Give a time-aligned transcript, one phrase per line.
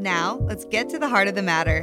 [0.00, 1.82] Now, let's get to the heart of the matter.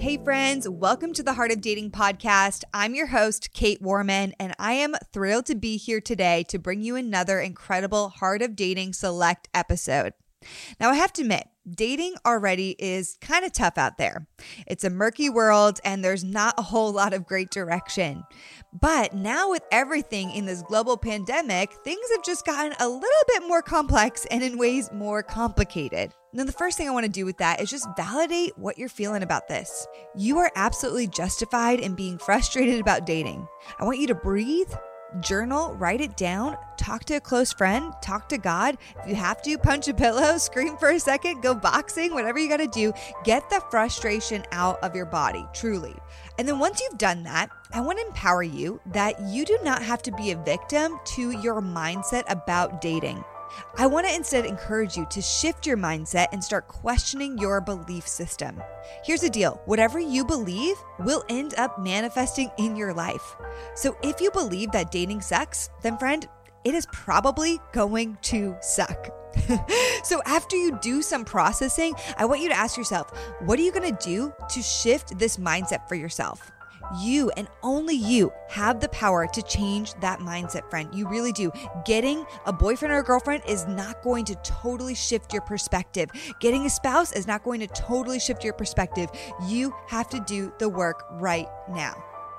[0.00, 2.64] Hey, friends, welcome to the Heart of Dating podcast.
[2.74, 6.80] I'm your host, Kait Warman, and I am thrilled to be here today to bring
[6.80, 10.12] you another incredible Heart of Dating Select episode.
[10.80, 14.26] Now, I have to admit, dating already is kind of tough out there.
[14.66, 18.24] It's a murky world and there's not a whole lot of great direction.
[18.72, 23.46] But now, with everything in this global pandemic, things have just gotten a little bit
[23.46, 26.12] more complex and in ways more complicated.
[26.32, 28.88] Now, the first thing I want to do with that is just validate what you're
[28.88, 29.86] feeling about this.
[30.16, 33.46] You are absolutely justified in being frustrated about dating.
[33.78, 34.72] I want you to breathe
[35.20, 38.78] journal, write it down, talk to a close friend, talk to God.
[39.00, 42.48] If you have to, punch a pillow, scream for a second, go boxing, whatever you
[42.48, 42.92] got to do,
[43.24, 45.94] get the frustration out of your body, truly.
[46.38, 49.82] And then once you've done that, I want to empower you that you do not
[49.82, 53.22] have to be a victim to your mindset about dating.
[53.76, 58.06] I want to instead encourage you to shift your mindset and start questioning your belief
[58.06, 58.62] system.
[59.04, 63.36] Here's the deal whatever you believe will end up manifesting in your life.
[63.74, 66.28] So if you believe that dating sucks, then friend,
[66.64, 69.10] it is probably going to suck.
[70.04, 73.72] so, after you do some processing, I want you to ask yourself what are you
[73.72, 76.52] going to do to shift this mindset for yourself?
[77.00, 80.88] You and only you have the power to change that mindset, friend.
[80.94, 81.50] You really do.
[81.84, 86.10] Getting a boyfriend or a girlfriend is not going to totally shift your perspective.
[86.40, 89.08] Getting a spouse is not going to totally shift your perspective.
[89.46, 91.94] You have to do the work right now.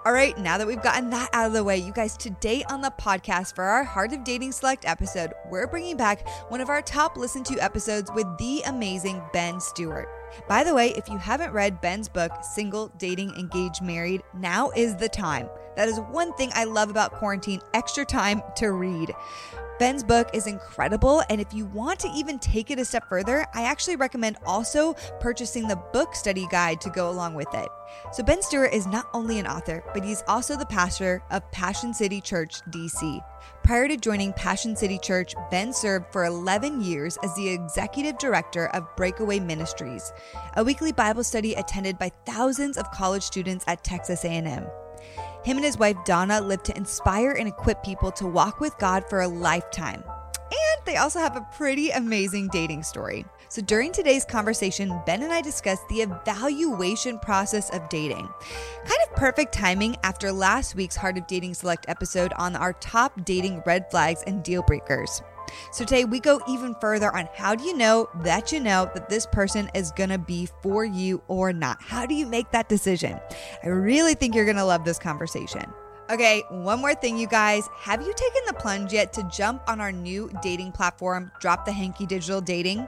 [0.06, 2.82] All right, now that we've gotten that out of the way, you guys, today on
[2.82, 6.82] the podcast for our Heart of Dating Select episode, we're bringing back one of our
[6.82, 10.10] top listened to episodes with the amazing Ben Stuart.
[10.48, 14.96] By the way, if you haven't read Ben's book, Single, Dating, Engaged, Married, now is
[14.96, 15.50] the time.
[15.76, 19.14] That is one thing I love about quarantine extra time to read.
[19.80, 23.46] Ben's book is incredible, and if you want to even take it a step further,
[23.56, 27.68] I actually recommend also purchasing the book study guide to go along with it.
[28.12, 31.94] So, Ben Stuart is not only an author, but he's also the pastor of Passion
[31.94, 33.20] City Church, DC.
[33.64, 38.68] Prior to joining Passion City Church, Ben served for 11 years as the executive director
[38.68, 40.12] of Breakaway Ministries,
[40.58, 44.66] a weekly Bible study attended by thousands of college students at Texas A&M.
[45.46, 49.06] Him and his wife Donna live to inspire and equip people to walk with God
[49.10, 50.04] for a lifetime.
[50.06, 53.24] And they also have a pretty amazing dating story.
[53.54, 58.28] So during today's conversation, Ben and I discussed the evaluation process of dating.
[58.28, 63.24] Kind of perfect timing after last week's Heart of Dating Select episode on our top
[63.26, 65.22] dating red flags and deal breakers.
[65.72, 69.08] So today we go even further on how do you know that you know that
[69.08, 71.78] this person is gonna be for you or not?
[71.80, 73.20] How do you make that decision?
[73.64, 75.72] I really think you're gonna love this conversation.
[76.10, 77.70] Okay, one more thing, you guys.
[77.78, 81.72] Have you taken the plunge yet to jump on our new dating platform, Drop the
[81.72, 82.88] Hanky Digital Dating?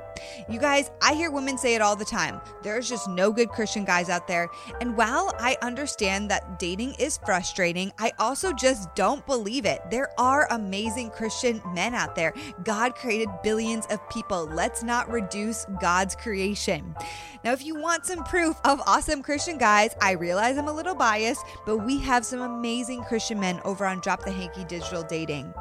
[0.49, 2.41] You guys, I hear women say it all the time.
[2.63, 4.49] There's just no good Christian guys out there.
[4.81, 9.81] And while I understand that dating is frustrating, I also just don't believe it.
[9.89, 12.33] There are amazing Christian men out there.
[12.63, 14.45] God created billions of people.
[14.45, 16.95] Let's not reduce God's creation.
[17.43, 20.95] Now, if you want some proof of awesome Christian guys, I realize I'm a little
[20.95, 25.53] biased, but we have some amazing Christian men over on Drop the Hanky Digital Dating.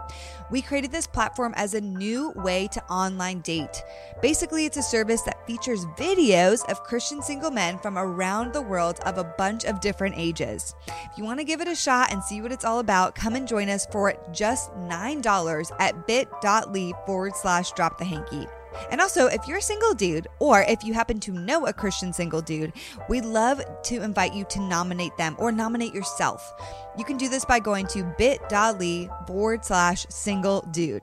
[0.50, 3.82] We created this platform as a new way to online date.
[4.20, 9.00] Basically, it's a service that features videos of Christian single men from around the world
[9.06, 10.74] of a bunch of different ages.
[10.86, 13.34] If you want to give it a shot and see what it's all about, come
[13.34, 18.46] and join us for just $9 at bit.ly forward slash drop the hanky.
[18.90, 22.12] And also, if you're a single dude, or if you happen to know a Christian
[22.12, 22.72] single dude,
[23.08, 26.52] we'd love to invite you to nominate them or nominate yourself.
[26.96, 31.02] You can do this by going to bit.ly forward slash single dude.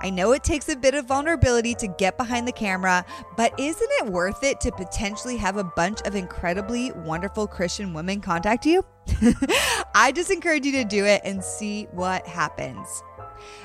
[0.00, 3.04] I know it takes a bit of vulnerability to get behind the camera,
[3.36, 8.20] but isn't it worth it to potentially have a bunch of incredibly wonderful Christian women
[8.20, 8.84] contact you?
[9.94, 13.02] I just encourage you to do it and see what happens.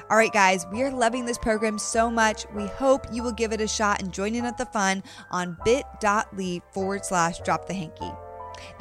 [0.09, 2.45] All right, guys, we are loving this program so much.
[2.53, 5.57] We hope you will give it a shot and join in at the fun on
[5.63, 8.11] bit.ly forward slash drop the hanky.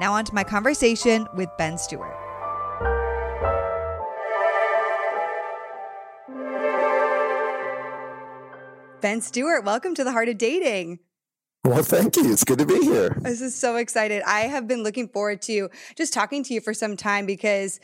[0.00, 2.17] Now, on to my conversation with Ben Stuart.
[9.00, 10.98] Ben Stuart, welcome to the Heart of Dating.
[11.64, 12.32] Well, thank you.
[12.32, 13.16] It's good to be here.
[13.20, 14.22] This is so excited.
[14.26, 17.78] I have been looking forward to just talking to you for some time because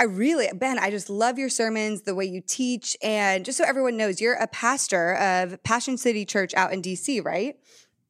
[0.00, 2.96] I really, Ben, I just love your sermons, the way you teach.
[3.00, 7.24] And just so everyone knows, you're a pastor of Passion City Church out in DC,
[7.24, 7.56] right?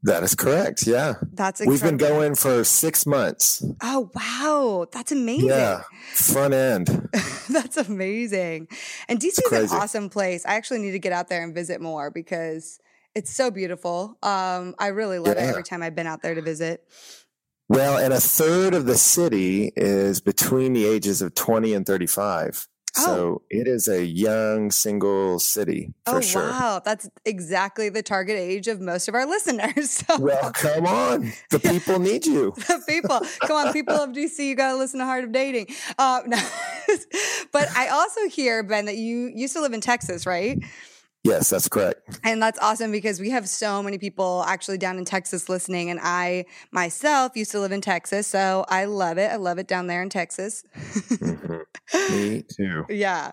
[0.06, 0.86] That is correct.
[0.86, 1.14] Yeah.
[1.32, 1.72] That's incredible.
[1.72, 3.64] We've been going for six months.
[3.82, 4.86] Oh, wow.
[4.92, 5.48] That's amazing.
[5.48, 5.82] Yeah.
[6.14, 7.08] Front end.
[7.50, 8.68] That's amazing.
[9.08, 10.46] And DC is an awesome place.
[10.46, 12.78] I actually need to get out there and visit more because
[13.16, 14.16] it's so beautiful.
[14.22, 15.46] Um, I really love yeah.
[15.46, 16.84] it every time I've been out there to visit.
[17.68, 22.68] Well, and a third of the city is between the ages of 20 and 35.
[22.98, 23.04] Oh.
[23.04, 26.42] So it is a young single city for oh, sure.
[26.42, 29.90] Wow, that's exactly the target age of most of our listeners.
[29.90, 30.18] So.
[30.18, 32.52] Well, come on, the people need you.
[32.56, 35.68] the people, come on, people of DC, you got to listen to Heart of Dating.
[35.98, 36.38] Uh, no.
[37.52, 40.58] but I also hear Ben that you used to live in Texas, right?
[41.26, 42.20] Yes, that's correct.
[42.22, 45.90] And that's awesome because we have so many people actually down in Texas listening.
[45.90, 48.26] And I myself used to live in Texas.
[48.28, 49.30] So I love it.
[49.30, 50.62] I love it down there in Texas.
[50.76, 52.14] mm-hmm.
[52.14, 52.84] Me too.
[52.88, 53.32] Yeah.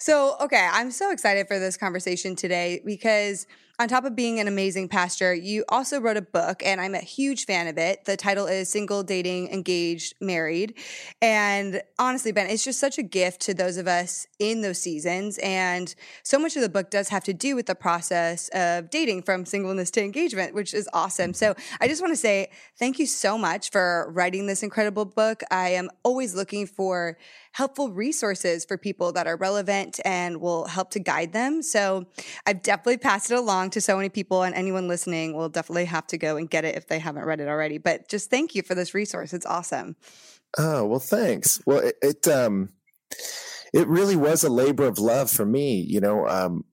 [0.00, 3.46] So, okay, I'm so excited for this conversation today because
[3.80, 7.00] on top of being an amazing pastor, you also wrote a book, and I'm a
[7.00, 8.06] huge fan of it.
[8.06, 10.74] The title is Single, Dating, Engaged, Married.
[11.22, 15.38] And honestly, Ben, it's just such a gift to those of us in those seasons.
[15.44, 15.94] And
[16.24, 19.46] so much of the book does have to do with the process of dating from
[19.46, 21.32] singleness to engagement, which is awesome.
[21.32, 25.42] So I just want to say thank you so much for writing this incredible book.
[25.52, 27.16] I am always looking for
[27.52, 31.62] helpful resources for people that are relevant and will help to guide them.
[31.62, 32.06] So
[32.46, 36.06] I've definitely passed it along to so many people, and anyone listening will definitely have
[36.08, 37.78] to go and get it if they haven't read it already.
[37.78, 39.32] But just thank you for this resource.
[39.32, 39.96] It's awesome.
[40.56, 41.60] Oh, well, thanks.
[41.66, 42.70] Well, it, it um,
[43.72, 45.80] it really was a labor of love for me.
[45.80, 46.64] You know, um,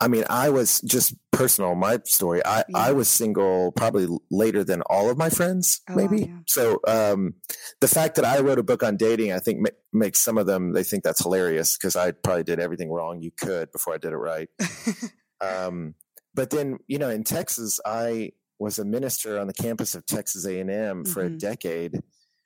[0.00, 1.74] I mean, I was just personal.
[1.74, 2.44] My story.
[2.44, 2.78] I yeah.
[2.78, 6.20] I was single probably later than all of my friends, oh, maybe.
[6.22, 6.38] Yeah.
[6.46, 7.34] So um,
[7.80, 10.46] the fact that I wrote a book on dating, I think ma- makes some of
[10.46, 13.98] them they think that's hilarious because I probably did everything wrong you could before I
[13.98, 14.48] did it right.
[15.40, 15.94] um,
[16.34, 20.46] but then you know, in Texas, I was a minister on the campus of Texas
[20.46, 21.34] A and M for mm-hmm.
[21.34, 22.00] a decade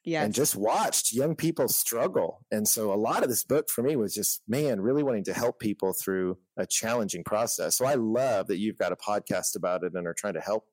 [0.05, 0.25] yes.
[0.25, 2.45] and just watched young people struggle.
[2.51, 5.35] And so a lot of this book for me was just, man, really wanting to
[5.35, 7.77] help people through a challenging process.
[7.77, 10.67] So I love that you've got a podcast about it and are trying to help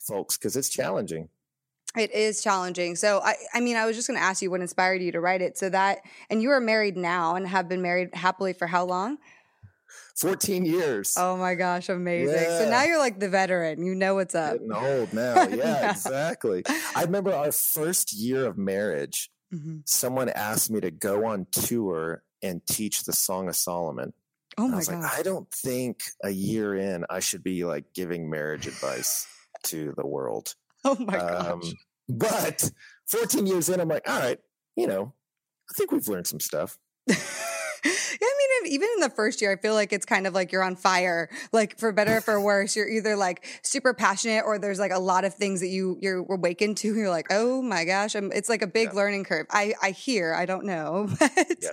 [0.00, 1.28] folks because it's challenging.
[1.96, 2.94] It is challenging.
[2.94, 5.20] So I I mean I was just going to ask you what inspired you to
[5.20, 5.58] write it.
[5.58, 9.18] So that and you are married now and have been married happily for how long?
[10.16, 11.14] 14 years.
[11.16, 12.34] Oh my gosh, amazing.
[12.34, 12.58] Yeah.
[12.58, 13.84] So now you're like the veteran.
[13.84, 14.54] You know what's up.
[14.54, 15.34] Getting old now.
[15.50, 15.90] Yeah, yeah.
[15.90, 16.62] exactly.
[16.94, 19.78] I remember our first year of marriage, mm-hmm.
[19.84, 24.12] someone asked me to go on tour and teach the Song of Solomon.
[24.58, 25.02] Oh my I was gosh.
[25.02, 29.26] like, I don't think a year in I should be like giving marriage advice
[29.64, 30.54] to the world.
[30.82, 31.72] Oh my um, gosh.
[32.08, 32.70] But
[33.08, 34.38] 14 years in, I'm like, all right,
[34.76, 35.12] you know,
[35.68, 36.78] I think we've learned some stuff.
[38.66, 41.28] even in the first year, I feel like it's kind of like you're on fire.
[41.52, 44.98] Like for better or for worse, you're either like super passionate or there's like a
[44.98, 46.94] lot of things that you you're awakened to.
[46.94, 48.96] You're like, oh my gosh, I'm, it's like a big yeah.
[48.96, 49.46] learning curve.
[49.50, 51.70] I I hear, I don't know, but yeah,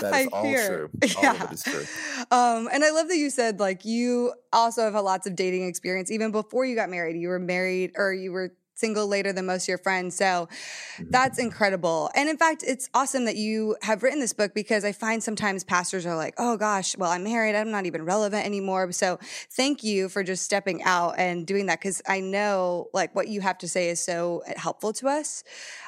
[0.00, 0.68] that is I all hear.
[0.68, 0.90] true.
[1.16, 1.44] All yeah.
[1.44, 1.84] of it is true.
[2.30, 5.66] Um, and I love that you said like you also have had lots of dating
[5.66, 7.16] experience even before you got married.
[7.16, 10.16] You were married or you were single later than most of your friends.
[10.16, 11.04] So mm-hmm.
[11.10, 12.10] that's incredible.
[12.16, 15.62] And in fact, it's awesome that you have written this book because I find sometimes
[15.62, 17.54] pastors are like, oh gosh, well, I'm married.
[17.54, 18.90] I'm not even relevant anymore.
[18.90, 19.20] So
[19.52, 23.40] thank you for just stepping out and doing that because I know like what you
[23.40, 25.44] have to say is so helpful to us.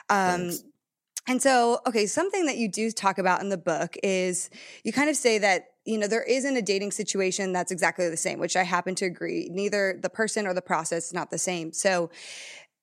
[0.08, 0.52] Um,
[1.26, 4.50] and so, okay, something that you do talk about in the book is
[4.84, 8.16] you kind of say that you know, there isn't a dating situation that's exactly the
[8.16, 9.48] same, which I happen to agree.
[9.52, 11.72] Neither the person or the process is not the same.
[11.72, 12.10] So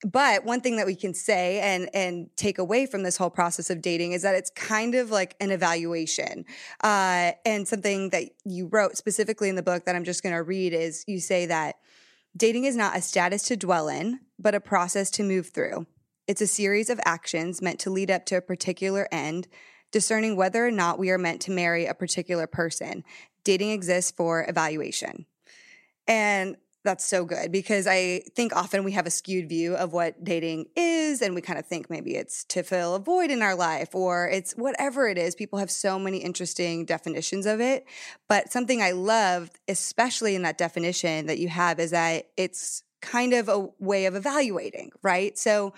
[0.03, 3.69] but one thing that we can say and and take away from this whole process
[3.69, 6.45] of dating is that it's kind of like an evaluation
[6.83, 10.43] uh, and something that you wrote specifically in the book that i'm just going to
[10.43, 11.75] read is you say that
[12.35, 15.85] dating is not a status to dwell in but a process to move through
[16.27, 19.47] it's a series of actions meant to lead up to a particular end
[19.91, 23.03] discerning whether or not we are meant to marry a particular person
[23.43, 25.25] dating exists for evaluation.
[26.07, 30.23] And that's so good because I think often we have a skewed view of what
[30.23, 33.55] dating is, and we kind of think maybe it's to fill a void in our
[33.55, 35.35] life or it's whatever it is.
[35.35, 37.85] People have so many interesting definitions of it.
[38.27, 43.33] But something I love, especially in that definition that you have, is that it's kind
[43.33, 45.37] of a way of evaluating, right?
[45.37, 45.73] So,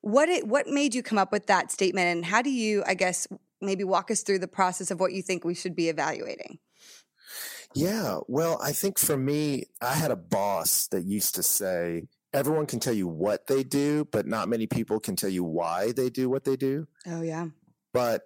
[0.00, 2.94] what it, what made you come up with that statement, and how do you, I
[2.94, 3.26] guess,
[3.60, 6.60] maybe walk us through the process of what you think we should be evaluating?
[7.74, 8.18] Yeah.
[8.26, 12.80] Well, I think for me, I had a boss that used to say, everyone can
[12.80, 16.28] tell you what they do, but not many people can tell you why they do
[16.28, 16.86] what they do.
[17.06, 17.48] Oh, yeah.
[17.92, 18.22] But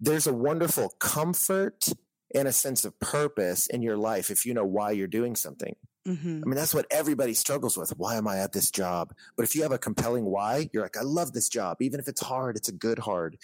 [0.00, 1.88] there's a wonderful comfort
[2.34, 5.74] and a sense of purpose in your life if you know why you're doing something.
[6.08, 6.42] Mm-hmm.
[6.44, 7.90] I mean, that's what everybody struggles with.
[7.98, 9.12] Why am I at this job?
[9.36, 11.82] But if you have a compelling why, you're like, I love this job.
[11.82, 13.36] Even if it's hard, it's a good hard.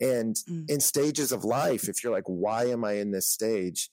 [0.00, 0.70] And mm.
[0.70, 3.90] in stages of life, if you're like, why am I in this stage?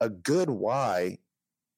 [0.00, 1.18] A good why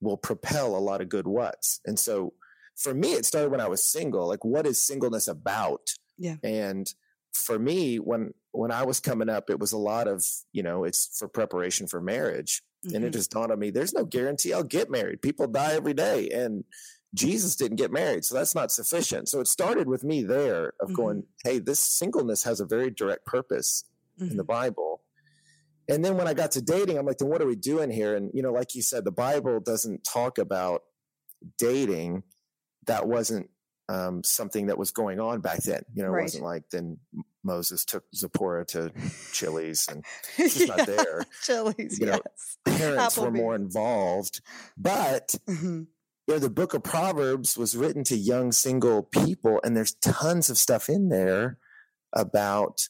[0.00, 1.80] will propel a lot of good whats.
[1.84, 2.32] And so
[2.76, 4.28] for me, it started when I was single.
[4.28, 5.90] Like, what is singleness about?
[6.16, 6.37] Yeah.
[6.42, 6.92] And
[7.32, 10.84] for me, when when I was coming up, it was a lot of, you know,
[10.84, 12.62] it's for preparation for marriage.
[12.84, 12.96] Mm-hmm.
[12.96, 13.18] And it mm-hmm.
[13.18, 15.22] just dawned on me, there's no guarantee I'll get married.
[15.22, 16.30] People die every day.
[16.30, 16.64] And
[17.14, 19.28] Jesus didn't get married, so that's not sufficient.
[19.28, 20.94] So it started with me there of mm-hmm.
[20.94, 23.84] going, hey, this singleness has a very direct purpose
[24.18, 24.30] mm-hmm.
[24.30, 24.52] in the mm-hmm.
[24.52, 24.88] Bible.
[25.88, 28.14] And then when I got to dating, I'm like, then what are we doing here?
[28.14, 30.83] And, you know, like you said, the Bible doesn't talk about
[31.59, 32.25] dating.
[32.87, 33.49] That wasn't
[33.88, 35.83] um, something that was going on back then.
[35.95, 36.99] You know, it wasn't like then
[37.42, 38.92] Moses took Zipporah to
[39.33, 40.04] Chili's and
[40.37, 41.25] she's yeah, not there.
[41.42, 42.18] Chili's, you yes.
[42.66, 43.23] know, parents Applebee.
[43.23, 44.42] were more involved.
[44.76, 45.85] But mm-hmm.
[46.26, 50.50] you know, the book of Proverbs was written to young single people, and there's tons
[50.50, 51.59] of stuff in there
[52.12, 52.88] about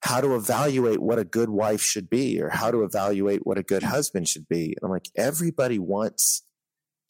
[0.00, 3.62] how to evaluate what a good wife should be or how to evaluate what a
[3.62, 4.66] good husband should be.
[4.66, 6.42] And I'm like, everybody wants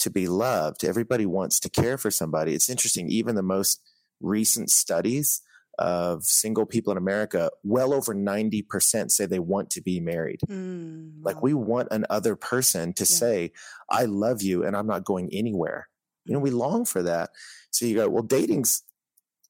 [0.00, 0.84] to be loved.
[0.84, 2.54] Everybody wants to care for somebody.
[2.54, 3.10] It's interesting.
[3.10, 3.82] Even the most
[4.20, 5.42] recent studies
[5.78, 10.40] of single people in America, well over 90% say they want to be married.
[10.48, 11.20] Mm, wow.
[11.22, 13.16] Like we want another person to yeah.
[13.16, 13.52] say,
[13.90, 15.88] I love you and I'm not going anywhere.
[16.24, 17.30] You know, we long for that.
[17.70, 18.82] So you go, well, dating's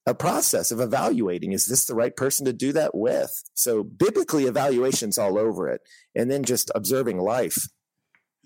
[0.09, 3.45] a process of evaluating is this the right person to do that with?
[3.55, 5.83] So biblically evaluations all over it
[6.15, 7.69] and then just observing life.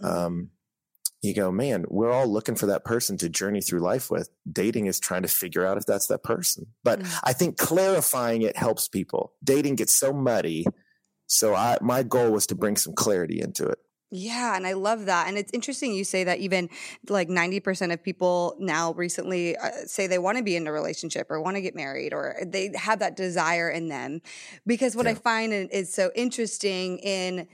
[0.03, 0.51] Um,
[1.23, 4.29] you go man we're all looking for that person to journey through life with.
[4.51, 6.67] Dating is trying to figure out if that's that person.
[6.83, 7.19] But mm-hmm.
[7.23, 9.33] i think clarifying it helps people.
[9.45, 10.67] Dating gets so muddy
[11.29, 13.79] so I, my goal was to bring some clarity into it
[14.15, 15.27] yeah, and I love that.
[15.27, 16.69] And it's interesting you say that even
[17.09, 21.31] like 90% of people now recently uh, say they want to be in a relationship
[21.31, 24.21] or want to get married or they have that desire in them.
[24.67, 25.13] Because what yeah.
[25.13, 27.49] I find is so interesting in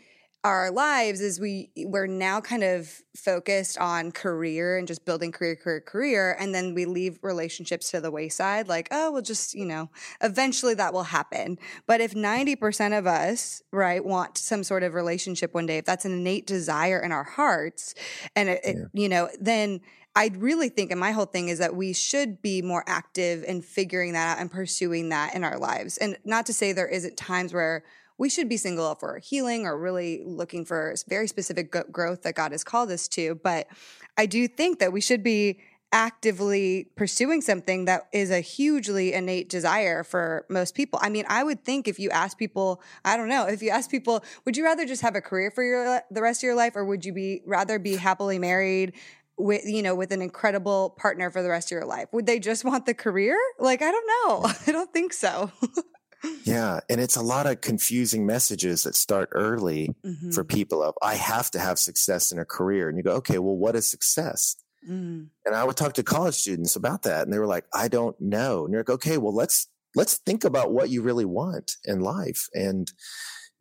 [0.45, 5.57] our lives is we we're now kind of focused on career and just building career
[5.57, 9.65] career career and then we leave relationships to the wayside like oh we'll just you
[9.65, 9.91] know
[10.23, 15.55] eventually that will happen but if 90% of us right want some sort of relationship
[15.55, 17.95] one day if that's an innate desire in our hearts
[18.37, 18.71] and it, yeah.
[18.71, 19.81] it you know then
[20.17, 23.63] I really think, and my whole thing is that we should be more active in
[23.63, 25.97] figuring that out and pursuing that in our lives.
[25.97, 27.85] And not to say there isn't times where
[28.19, 32.53] we should be single for healing or really looking for very specific growth that God
[32.53, 33.37] has called us to.
[33.37, 33.69] But
[34.17, 35.61] I do think that we should be
[35.91, 40.99] actively pursuing something that is a hugely innate desire for most people.
[41.01, 43.91] I mean, I would think if you ask people, I don't know, if you ask
[43.91, 46.77] people, would you rather just have a career for your the rest of your life
[46.77, 48.93] or would you be rather be happily married
[49.39, 52.09] with you know with an incredible partner for the rest of your life?
[52.13, 53.39] Would they just want the career?
[53.59, 54.53] Like I don't know.
[54.67, 55.51] I don't think so.
[56.45, 56.81] yeah.
[56.89, 60.31] And it's a lot of confusing messages that start early mm-hmm.
[60.31, 62.89] for people of, I have to have success in a career.
[62.89, 64.57] And you go, okay, well, what is success?
[64.89, 65.29] Mm.
[65.45, 67.23] And I would talk to college students about that.
[67.25, 68.65] And they were like, I don't know.
[68.65, 72.49] And you're like, okay, well, let's, let's think about what you really want in life.
[72.55, 72.91] And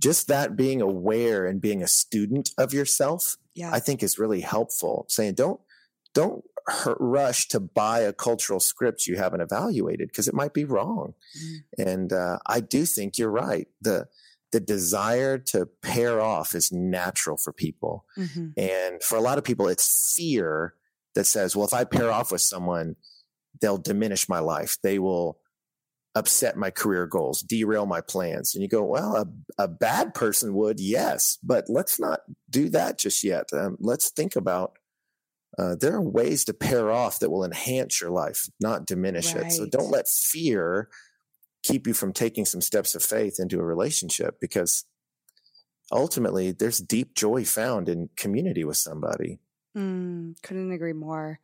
[0.01, 3.71] just that being aware and being a student of yourself, yeah.
[3.73, 5.05] I think is really helpful.
[5.09, 5.59] Saying, don't,
[6.13, 6.43] don't
[6.99, 11.13] rush to buy a cultural script you haven't evaluated because it might be wrong.
[11.37, 11.87] Mm.
[11.87, 13.67] And uh, I do think you're right.
[13.81, 14.07] The
[14.53, 18.49] the desire to pair off is natural for people, mm-hmm.
[18.55, 20.73] and for a lot of people, it's fear
[21.15, 22.95] that says, "Well, if I pair off with someone,
[23.59, 24.77] they'll diminish my life.
[24.81, 25.39] They will."
[26.15, 28.55] upset my career goals, derail my plans.
[28.55, 32.97] And you go, well, a, a bad person would, yes, but let's not do that
[32.97, 33.45] just yet.
[33.53, 34.73] Um, let's think about
[35.57, 39.47] uh, there are ways to pair off that will enhance your life, not diminish right.
[39.47, 39.51] it.
[39.51, 40.89] So don't let fear
[41.63, 44.85] keep you from taking some steps of faith into a relationship because
[45.91, 49.39] ultimately there's deep joy found in community with somebody.
[49.75, 51.39] Mm, couldn't agree more.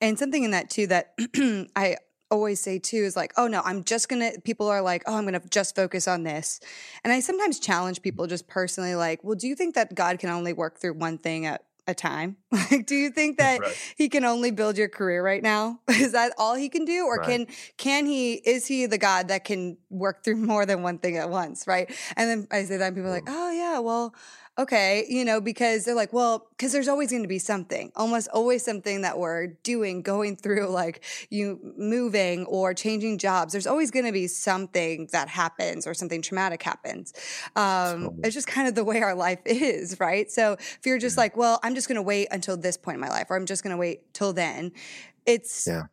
[0.00, 1.14] And something in that too that
[1.76, 1.96] I
[2.30, 5.24] always say too is like, oh no, I'm just gonna, people are like, oh, I'm
[5.24, 6.60] gonna just focus on this.
[7.02, 10.28] And I sometimes challenge people just personally, like, well, do you think that God can
[10.28, 12.36] only work through one thing at a time?
[12.70, 13.94] Like, do you think that right.
[13.96, 15.80] he can only build your career right now?
[15.88, 17.04] Is that all he can do?
[17.04, 17.26] Or right.
[17.26, 21.16] can, can he, is he the God that can work through more than one thing
[21.16, 21.66] at once?
[21.66, 21.92] Right.
[22.16, 24.14] And then I say that and people are like, oh yeah, well,
[24.56, 28.28] okay, you know, because they're like, well, because there's always going to be something, almost
[28.28, 33.52] always something that we're doing, going through, like you moving or changing jobs.
[33.52, 37.12] There's always going to be something that happens or something traumatic happens.
[37.56, 40.30] Um, It's just kind of the way our life is, right?
[40.30, 43.00] So if you're just like, well, I'm just going to wait until this point in
[43.00, 44.72] my life, or I'm just going to wait till then,
[45.26, 45.84] it's, yeah.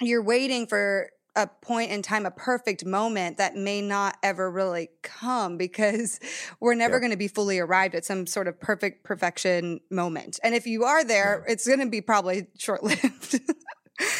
[0.00, 4.88] you're waiting for a point in time, a perfect moment that may not ever really
[5.02, 6.18] come because
[6.60, 7.00] we're never yeah.
[7.00, 10.40] going to be fully arrived at some sort of perfect perfection moment.
[10.42, 11.52] And if you are there, yeah.
[11.52, 13.40] it's going to be probably short lived.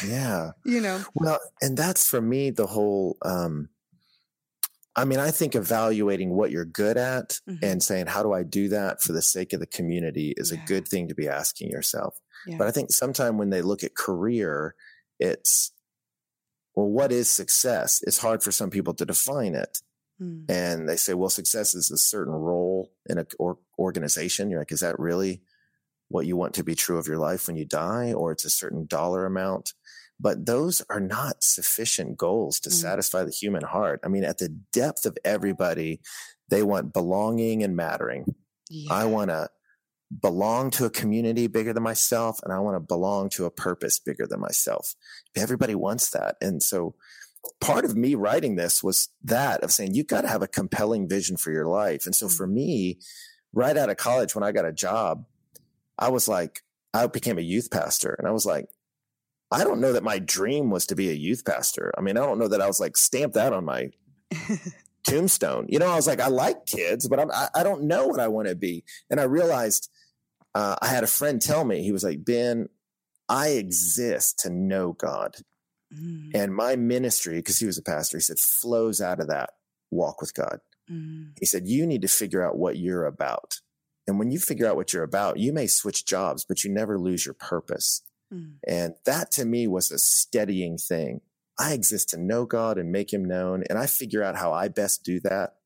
[0.05, 0.51] yeah.
[0.65, 1.03] You know.
[1.15, 3.69] Well, and that's for me the whole um
[4.95, 7.63] I mean, I think evaluating what you're good at mm-hmm.
[7.63, 10.59] and saying, how do I do that for the sake of the community is yeah.
[10.59, 12.19] a good thing to be asking yourself.
[12.57, 14.75] But I think sometimes when they look at career,
[15.19, 15.71] it's
[16.77, 18.03] well, what is success?
[18.05, 19.79] It's hard for some people to define it.
[20.21, 20.45] Mm.
[20.47, 24.51] And they say, well, success is a certain role in an or- organization.
[24.51, 25.41] You're like, is that really
[26.09, 28.13] what you want to be true of your life when you die?
[28.13, 29.73] Or it's a certain dollar amount?
[30.19, 32.73] But those are not sufficient goals to mm.
[32.73, 34.01] satisfy the human heart.
[34.03, 35.99] I mean, at the depth of everybody,
[36.47, 38.35] they want belonging and mattering.
[38.69, 38.93] Yeah.
[38.93, 39.49] I want to
[40.21, 43.99] belong to a community bigger than myself and I want to belong to a purpose
[43.99, 44.95] bigger than myself.
[45.35, 46.37] Everybody wants that.
[46.41, 46.95] And so
[47.59, 51.07] part of me writing this was that of saying, you've got to have a compelling
[51.09, 52.05] vision for your life.
[52.05, 52.35] And so mm.
[52.35, 52.99] for me,
[53.53, 55.25] right out of college, when I got a job,
[55.97, 56.61] I was like,
[56.93, 58.67] I became a youth pastor and I was like,
[59.51, 61.93] I don't know that my dream was to be a youth pastor.
[61.97, 63.91] I mean, I don't know that I was like stamped that on my
[65.07, 65.67] tombstone.
[65.69, 68.19] You know, I was like, I like kids, but I'm, I, I don't know what
[68.19, 68.83] I want to be.
[69.09, 69.89] And I realized
[70.57, 72.67] uh, I had a friend tell me, he was like, Ben,
[73.29, 75.35] I exist to know God.
[75.93, 76.31] Mm.
[76.33, 79.51] And my ministry, because he was a pastor, he said, flows out of that
[79.91, 80.59] walk with God.
[80.91, 81.33] Mm.
[81.39, 83.59] He said, You need to figure out what you're about.
[84.07, 86.97] And when you figure out what you're about, you may switch jobs, but you never
[86.97, 88.01] lose your purpose.
[88.33, 88.53] Mm.
[88.67, 91.21] And that to me was a steadying thing.
[91.59, 93.63] I exist to know God and make him known.
[93.69, 95.57] And I figure out how I best do that.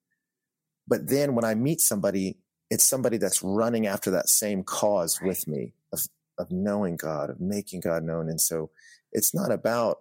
[0.85, 2.40] But then when I meet somebody
[2.71, 5.27] it's somebody that's running after that same cause right.
[5.27, 6.07] with me of,
[6.39, 8.29] of knowing God, of making God known.
[8.29, 8.71] And so
[9.11, 9.97] it's not about,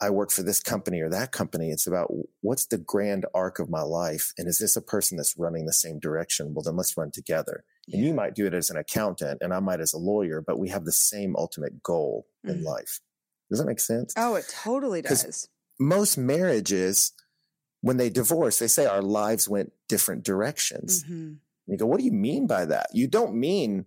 [0.00, 1.70] I work for this company or that company.
[1.70, 4.32] It's about what's the grand arc of my life?
[4.36, 6.52] And is this a person that's running the same direction?
[6.52, 7.62] Well, then let's run together.
[7.86, 7.98] Yeah.
[7.98, 10.58] And you might do it as an accountant and I might as a lawyer, but
[10.58, 12.50] we have the same ultimate goal mm.
[12.50, 13.00] in life.
[13.48, 14.12] Does that make sense?
[14.16, 15.48] Oh, it totally does.
[15.78, 17.12] Most marriages,
[17.80, 21.04] when they divorce, they say our lives went different directions.
[21.04, 21.34] Mm-hmm.
[21.66, 22.88] You go, what do you mean by that?
[22.92, 23.86] You don't mean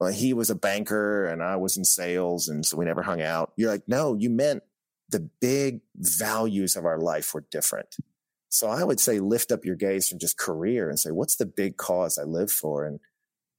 [0.00, 3.20] well, he was a banker and I was in sales, and so we never hung
[3.20, 3.52] out.
[3.56, 4.62] You're like, no, you meant
[5.10, 7.96] the big values of our life were different.
[8.48, 11.46] So I would say lift up your gaze from just career and say, what's the
[11.46, 12.84] big cause I live for?
[12.84, 12.98] And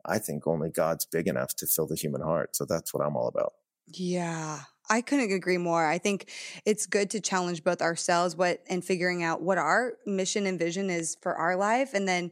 [0.04, 2.56] I think only God's big enough to fill the human heart.
[2.56, 3.54] So that's what I'm all about.
[3.88, 4.62] Yeah.
[4.92, 5.86] I couldn't agree more.
[5.86, 6.30] I think
[6.66, 10.90] it's good to challenge both ourselves what and figuring out what our mission and vision
[10.90, 12.32] is for our life and then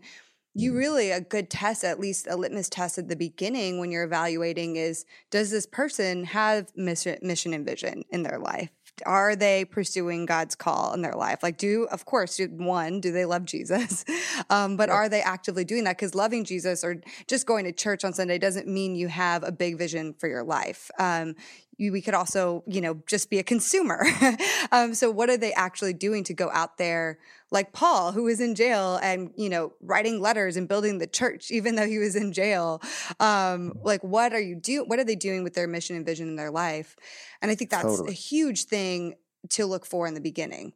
[0.56, 0.80] you mm-hmm.
[0.80, 4.76] really a good test at least a litmus test at the beginning when you're evaluating
[4.76, 8.70] is does this person have mission mission and vision in their life
[9.06, 11.44] are they pursuing God's call in their life?
[11.44, 14.06] Like, do, of course, one, do they love Jesus?
[14.52, 15.98] Um, but are they actively doing that?
[15.98, 19.52] Because loving Jesus or just going to church on Sunday doesn't mean you have a
[19.52, 20.90] big vision for your life.
[20.98, 21.36] Um,
[21.80, 24.06] we could also, you know, just be a consumer.
[24.72, 27.20] um, so what are they actually doing to go out there
[27.52, 31.50] like Paul, who was in jail and, you know, writing letters and building the church,
[31.52, 32.82] even though he was in jail?
[33.20, 34.84] Um, like, what are you do?
[34.84, 36.98] What are they doing with their mission and vision in their life?
[37.42, 38.10] And I think that's totally.
[38.10, 39.16] a huge thing
[39.52, 40.74] to look for in the beginning.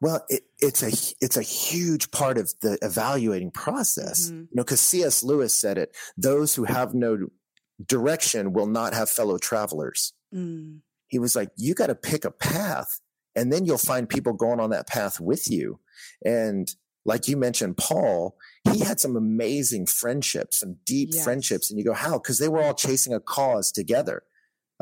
[0.00, 0.88] Well, it, it's a
[1.20, 4.38] it's a huge part of the evaluating process, mm-hmm.
[4.38, 5.22] you know, because C.S.
[5.22, 7.28] Lewis said it: those who have no
[7.84, 10.14] direction will not have fellow travelers.
[10.34, 10.80] Mm.
[11.08, 13.00] He was like, you got to pick a path
[13.34, 15.80] and then you'll find people going on that path with you.
[16.24, 16.72] And
[17.04, 18.36] like you mentioned, Paul,
[18.70, 21.24] he had some amazing friendships, some deep yes.
[21.24, 21.70] friendships.
[21.70, 22.18] And you go, how?
[22.18, 24.22] Because they were all chasing a cause together.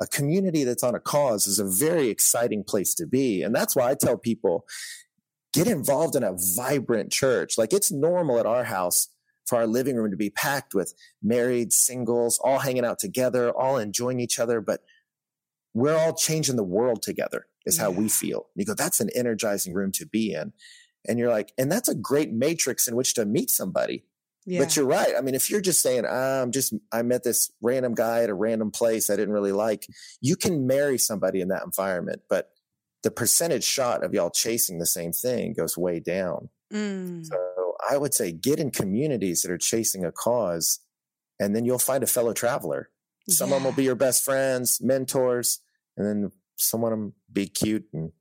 [0.00, 3.42] A community that's on a cause is a very exciting place to be.
[3.42, 4.64] And that's why I tell people
[5.52, 7.58] get involved in a vibrant church.
[7.58, 9.08] Like it's normal at our house
[9.46, 13.78] for our living room to be packed with married singles, all hanging out together, all
[13.78, 14.80] enjoying each other, but
[15.78, 18.46] we're all changing the world together is how we feel.
[18.54, 20.52] And you go, that's an energizing room to be in.
[21.06, 24.04] And you're like, and that's a great matrix in which to meet somebody.
[24.44, 24.60] Yeah.
[24.60, 25.14] But you're right.
[25.16, 28.30] I mean, if you're just saying, ah, I'm just, I met this random guy at
[28.30, 29.86] a random place I didn't really like,
[30.20, 32.22] you can marry somebody in that environment.
[32.30, 32.50] But
[33.02, 36.48] the percentage shot of y'all chasing the same thing goes way down.
[36.72, 37.26] Mm.
[37.26, 40.80] So I would say get in communities that are chasing a cause,
[41.38, 42.90] and then you'll find a fellow traveler.
[43.28, 43.56] Some yeah.
[43.56, 45.60] of them will be your best friends, mentors,
[45.98, 48.12] and then someone will be cute and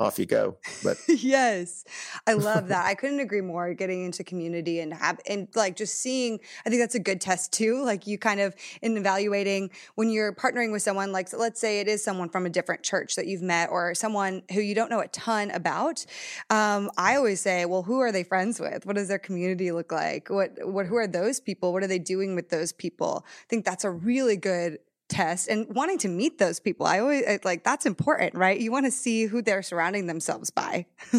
[0.00, 0.56] off you go.
[0.82, 1.84] But yes,
[2.26, 2.86] I love that.
[2.86, 3.74] I couldn't agree more.
[3.74, 7.52] Getting into community and have and like just seeing, I think that's a good test
[7.52, 7.84] too.
[7.84, 11.88] Like you kind of in evaluating when you're partnering with someone, like let's say it
[11.88, 15.00] is someone from a different church that you've met or someone who you don't know
[15.00, 16.04] a ton about.
[16.48, 18.86] Um, I always say, well, who are they friends with?
[18.86, 20.30] What does their community look like?
[20.30, 21.74] What what who are those people?
[21.74, 23.26] What are they doing with those people?
[23.26, 24.78] I think that's a really good
[25.10, 26.86] test and wanting to meet those people.
[26.86, 28.58] I always like that's important, right?
[28.58, 30.86] You want to see who they're surrounding themselves by.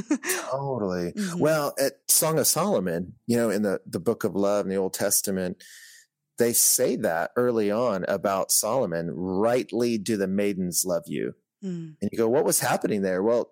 [0.49, 1.11] totally.
[1.11, 1.39] Mm-hmm.
[1.39, 4.77] Well, at Song of Solomon, you know, in the the book of love in the
[4.77, 5.63] Old Testament,
[6.37, 11.35] they say that early on about Solomon, rightly do the maidens love you.
[11.63, 11.95] Mm.
[12.01, 13.21] And you go, what was happening there?
[13.21, 13.51] Well,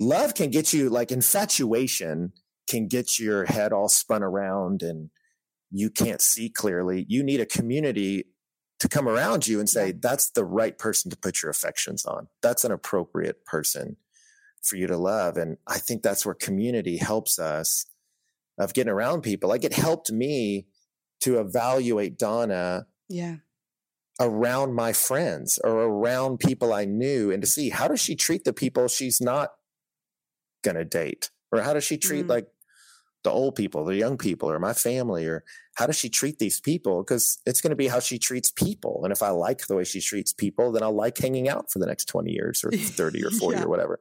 [0.00, 2.32] love can get you like infatuation
[2.70, 5.10] can get your head all spun around and
[5.70, 7.04] you can't see clearly.
[7.08, 8.26] You need a community
[8.80, 12.28] to come around you and say, that's the right person to put your affections on.
[12.42, 13.96] That's an appropriate person
[14.62, 15.36] for you to love.
[15.36, 17.86] And I think that's where community helps us
[18.58, 19.48] of getting around people.
[19.48, 20.66] Like it helped me
[21.20, 22.86] to evaluate Donna.
[23.08, 23.36] Yeah.
[24.18, 28.44] Around my friends or around people I knew and to see how does she treat
[28.44, 29.50] the people she's not
[30.62, 31.30] going to date?
[31.52, 32.30] Or how does she treat mm.
[32.30, 32.46] like
[33.24, 35.44] the old people, the young people, or my family, or
[35.80, 37.02] how does she treat these people?
[37.02, 39.00] Because it's going to be how she treats people.
[39.02, 41.78] And if I like the way she treats people, then I'll like hanging out for
[41.78, 43.64] the next 20 years or 30 or 40 yeah.
[43.64, 43.98] or whatever.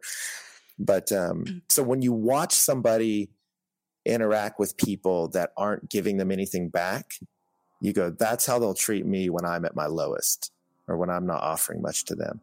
[0.77, 1.61] But um, mm.
[1.69, 3.29] so when you watch somebody
[4.05, 7.13] interact with people that aren't giving them anything back,
[7.79, 10.51] you go, that's how they'll treat me when I'm at my lowest
[10.85, 12.41] or when I'm not offering much to them.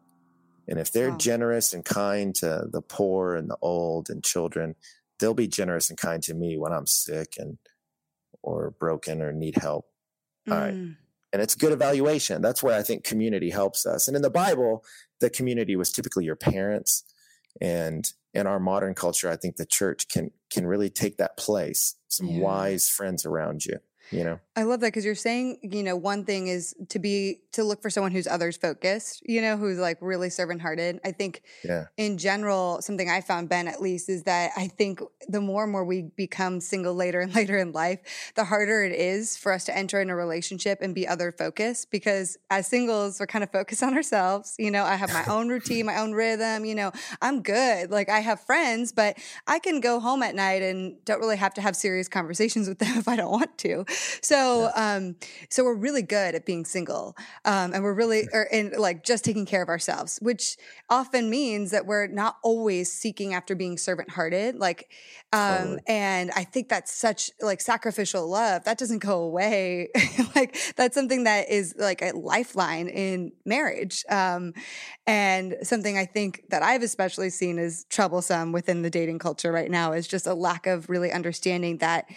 [0.67, 1.17] And if they're wow.
[1.17, 4.73] generous and kind to the poor and the old and children,
[5.19, 7.59] they'll be generous and kind to me when I'm sick and
[8.43, 9.85] or broken or need help.
[10.47, 10.53] Mm.
[10.53, 10.73] All right.
[11.33, 12.41] And it's good evaluation.
[12.41, 14.07] That's where I think community helps us.
[14.07, 14.83] And in the Bible,
[15.19, 17.03] the community was typically your parents.
[17.59, 21.95] And in our modern culture, I think the church can can really take that place.
[22.07, 22.41] Some yeah.
[22.41, 23.79] wise friends around you
[24.11, 24.39] you know?
[24.55, 27.81] I love that because you're saying you know one thing is to be to look
[27.81, 30.99] for someone who's others focused you know who's like really servant hearted.
[31.05, 31.85] I think yeah.
[31.97, 35.71] in general something i found ben at least is that i think the more and
[35.71, 39.65] more we become single later and later in life the harder it is for us
[39.65, 43.51] to enter in a relationship and be other focused because as singles we're kind of
[43.51, 44.83] focused on ourselves you know?
[44.83, 46.91] I have my own routine my own rhythm you know?
[47.21, 47.91] I'm good.
[47.91, 51.53] Like i have friends but i can go home at night and don't really have
[51.55, 53.85] to have serious conversations with them if i don't want to
[54.21, 55.15] so, um,
[55.49, 59.23] so we're really good at being single, um, and we're really, or in like just
[59.23, 60.57] taking care of ourselves, which
[60.89, 64.55] often means that we're not always seeking after being servant hearted.
[64.55, 64.89] Like,
[65.33, 65.79] um, totally.
[65.87, 69.89] and I think that's such like sacrificial love that doesn't go away.
[70.35, 74.53] like that's something that is like a lifeline in marriage, um,
[75.05, 79.69] and something I think that I've especially seen is troublesome within the dating culture right
[79.69, 82.09] now is just a lack of really understanding that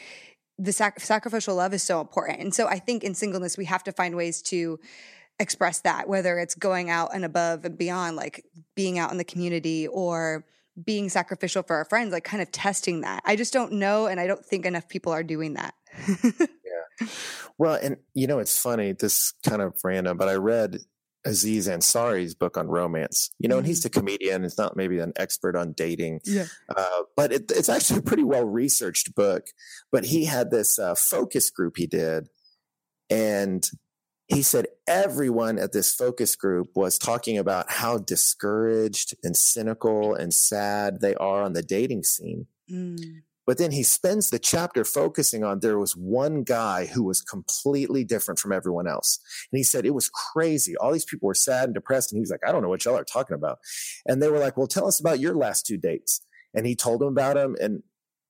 [0.61, 2.41] the sac- sacrificial love is so important.
[2.41, 4.79] And so I think in singleness, we have to find ways to
[5.39, 8.45] express that, whether it's going out and above and beyond, like
[8.75, 10.45] being out in the community or
[10.85, 13.23] being sacrificial for our friends, like kind of testing that.
[13.25, 14.07] I just don't know.
[14.07, 15.75] And I don't think enough people are doing that.
[16.25, 17.09] yeah.
[17.57, 20.79] Well, and you know, it's funny, this kind of random, but I read
[21.25, 23.31] Aziz Ansari's book on romance.
[23.39, 23.59] You know, mm-hmm.
[23.59, 23.99] and he's mm-hmm.
[23.99, 24.45] a comedian.
[24.45, 26.47] It's not maybe an expert on dating, yeah.
[26.75, 29.47] Uh, but it, it's actually a pretty well researched book.
[29.93, 32.29] But he had this uh, focus group he did,
[33.09, 33.69] and
[34.29, 40.33] he said everyone at this focus group was talking about how discouraged and cynical and
[40.33, 42.47] sad they are on the dating scene.
[42.71, 43.23] Mm.
[43.51, 48.05] But then he spends the chapter focusing on there was one guy who was completely
[48.05, 49.19] different from everyone else.
[49.51, 50.77] And he said it was crazy.
[50.77, 52.13] All these people were sad and depressed.
[52.13, 53.59] And he was like, I don't know what y'all are talking about.
[54.07, 56.21] And they were like, Well, tell us about your last two dates.
[56.55, 57.57] And he told them about him.
[57.61, 57.83] And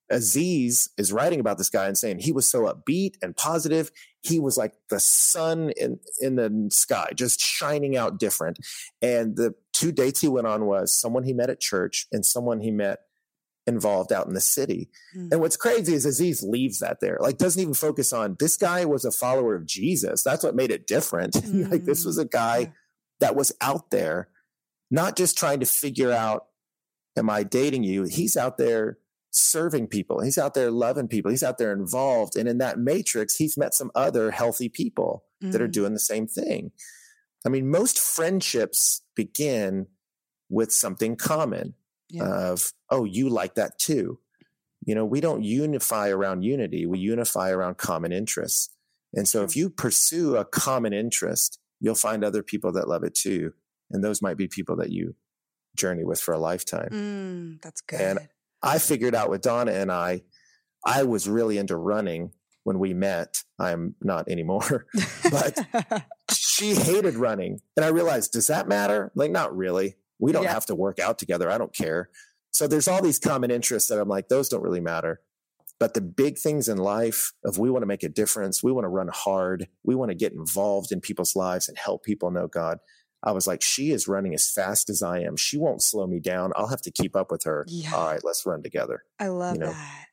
[0.09, 3.91] Aziz is writing about this guy and saying he was so upbeat and positive.
[4.23, 8.57] He was like the sun in, in the sky, just shining out different.
[9.03, 12.59] And the two dates he went on was someone he met at church and someone
[12.59, 13.01] he met
[13.67, 14.89] involved out in the city.
[15.15, 15.31] Mm.
[15.33, 18.85] And what's crazy is Aziz leaves that there, like doesn't even focus on this guy
[18.85, 20.23] was a follower of Jesus.
[20.23, 21.35] That's what made it different.
[21.71, 22.67] like this was a guy Yeah.
[23.19, 24.29] that was out there,
[24.89, 26.47] not just trying to figure out,
[27.15, 28.03] am I dating you?
[28.03, 28.97] He's out there
[29.29, 30.21] serving people.
[30.21, 31.29] He's out there loving people.
[31.31, 32.35] He's out there involved.
[32.35, 35.71] And in that matrix, he's met some other healthy people that are Mm.
[35.71, 36.71] doing the same thing.
[37.45, 39.87] I mean, most friendships begin
[40.49, 41.75] with something common
[42.11, 42.23] Yeah.
[42.23, 44.19] of, oh, you like that too.
[44.85, 48.69] You know, we don't unify around unity, we unify around common interests.
[49.13, 53.13] And so if you pursue a common interest, you'll find other people that love it
[53.13, 53.53] too.
[53.89, 55.15] And those might be people that you
[55.75, 56.89] journey with for a lifetime.
[56.91, 58.01] Mm, that's good.
[58.01, 58.19] And
[58.63, 60.23] I figured out with Donna and I,
[60.85, 62.31] I was really into running
[62.63, 63.43] when we met.
[63.59, 64.85] I'm not anymore.
[65.31, 65.59] but
[66.31, 67.59] she hated running.
[67.75, 69.11] And I realized, does that matter?
[69.15, 69.95] Like, not really.
[70.21, 70.53] We don't Yeah.
[70.53, 71.49] have to work out together.
[71.51, 72.09] I don't care.
[72.51, 75.21] So there's all these common interests that I'm like, those don't really matter.
[75.79, 78.85] But the big things in life of we want to make a difference, we want
[78.85, 82.47] to run hard, we want to get involved in people's lives and help people know
[82.47, 82.79] God.
[83.23, 85.37] I was like, she is running as fast as I am.
[85.37, 86.51] She won't slow me down.
[86.55, 87.65] I'll have to keep up with her.
[87.67, 87.93] Yeah.
[87.95, 89.03] All right, let's run together.
[89.19, 89.71] I love you know?
[89.71, 90.05] that.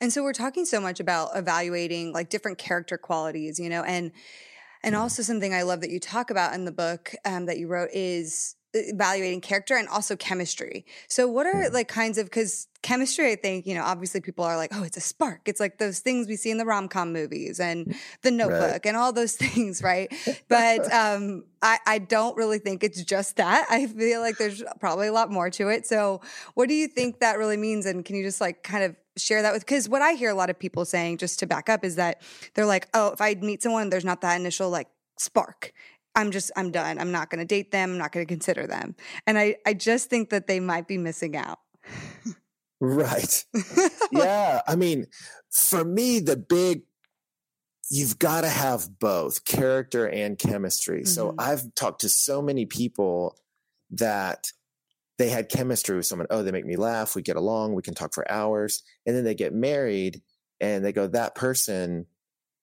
[0.00, 4.10] And so we're talking so much about evaluating like different character qualities, you know, and
[4.82, 4.98] and Mhm.
[4.98, 7.88] also something I love that you talk about in the book um, that you wrote
[7.94, 10.84] is evaluating character and also chemistry.
[11.08, 11.72] So what are Mhm.
[11.72, 14.96] like kinds of because chemistry, I think, you know, obviously people are like, oh, it's
[14.98, 15.42] a spark.
[15.46, 18.94] It's like those things we see in the rom com movies and the notebook and
[18.96, 20.12] all those things, right?
[20.48, 23.66] But um, I, I don't really think it's just that.
[23.70, 25.86] I feel like there's probably a lot more to it.
[25.86, 26.20] So
[26.54, 27.86] what do you think that really means?
[27.86, 29.62] And can you just like kind of share that with?
[29.64, 32.20] Because what I hear a lot of people saying, just to back up, is that
[32.52, 35.72] they're like, oh, if I meet someone, there's not that initial like spark.
[36.14, 36.98] I'm just, I'm done.
[36.98, 37.92] I'm not going to date them.
[37.92, 38.94] I'm not going to consider them.
[39.26, 41.58] And I, I just think that they might be missing out.
[42.80, 43.44] Right.
[44.12, 44.60] yeah.
[44.66, 45.06] I mean,
[45.50, 46.82] for me, the big,
[47.90, 51.04] you've got to have both character and chemistry.
[51.04, 51.34] So Mhm.
[51.38, 53.38] I've talked to so many people
[53.90, 54.48] that
[55.18, 56.26] they had chemistry with someone.
[56.30, 57.14] Oh, they make me laugh.
[57.14, 57.74] We get along.
[57.74, 58.82] We can talk for hours.
[59.06, 60.22] And then they get married
[60.60, 62.06] and they go, that person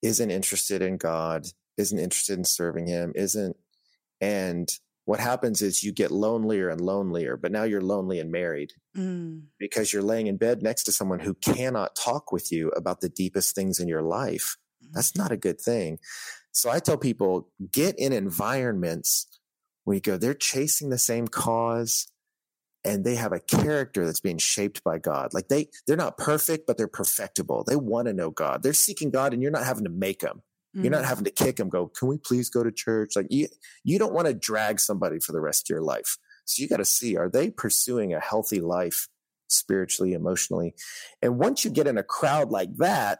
[0.02, 3.56] isn't interested in God, isn't interested in serving Him, isn't.
[4.20, 4.70] And
[5.04, 9.44] what happens is you get lonelier and lonelier, but now you're lonely and married Mm,
[9.58, 13.08] because you're laying in bed next to someone who cannot talk with you about the
[13.08, 14.56] deepest things in your life.
[14.92, 15.98] That's not a good thing.
[16.52, 19.26] So I tell people get in environments
[19.84, 22.06] where you go, they're chasing the same cause
[22.84, 25.32] and they have a character that's being shaped by God.
[25.32, 27.64] Like they, they're not perfect, but they're perfectible.
[27.64, 28.62] They want to know God.
[28.62, 30.42] They're seeking God and you're not having to make them.
[30.74, 33.14] You're not mm, having to kick them, go, can we please go to church?
[33.14, 33.48] Like you,
[33.84, 36.16] you don't want to drag somebody for the rest of your life.
[36.46, 39.08] So you got to see, are they pursuing a healthy life
[39.48, 40.74] spiritually, emotionally?
[41.20, 43.18] And once you get in a crowd like that,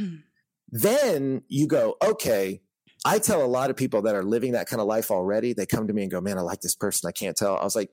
[0.00, 0.22] Mm.
[0.68, 2.60] then you go, okay,
[3.04, 5.66] I tell a lot of people that are living that kind of life already, they
[5.66, 7.08] come to me and go, man, I like this person.
[7.08, 7.56] I can't tell.
[7.56, 7.90] I was like,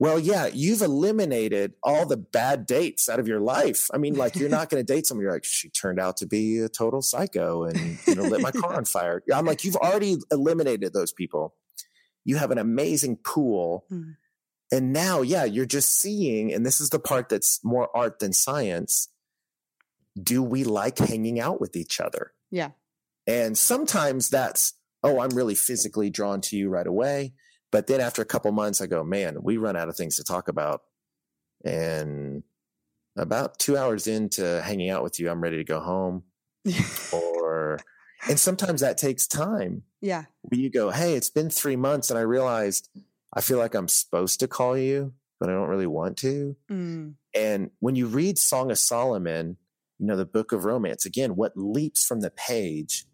[0.00, 3.88] well, yeah, you've eliminated all the bad dates out of your life.
[3.92, 5.22] I mean, like you're not going to date someone.
[5.24, 8.52] You're like, she turned out to be a total psycho and you know lit my
[8.52, 9.22] car on fire.
[9.34, 11.54] I'm like, you've already eliminated those people.
[12.24, 14.16] You have an amazing pool, Mm.
[14.70, 16.52] and now, yeah, you're just seeing.
[16.52, 19.08] And this is the part that's more art than science.
[20.20, 22.32] Do we like hanging out with each other?
[22.50, 22.70] Yeah.
[23.26, 27.34] And sometimes that's, oh, I'm really physically drawn to you right away.
[27.70, 30.24] But then after a couple months, I go, man, we run out of things to
[30.24, 30.82] talk about.
[31.64, 32.42] And
[33.16, 36.24] about two hours into hanging out with you, I'm ready to go home.
[37.12, 37.78] Or,
[38.28, 40.24] and sometimes that takes time yeah.
[40.42, 42.88] where you go, hey, it's been three months and I realized
[43.34, 46.56] I feel like I'm supposed to call you, but I don't really want to.
[46.70, 49.56] Mm, And when you read Song of Solomon,
[49.98, 53.04] you know, the book of romance, again, what leaps from the page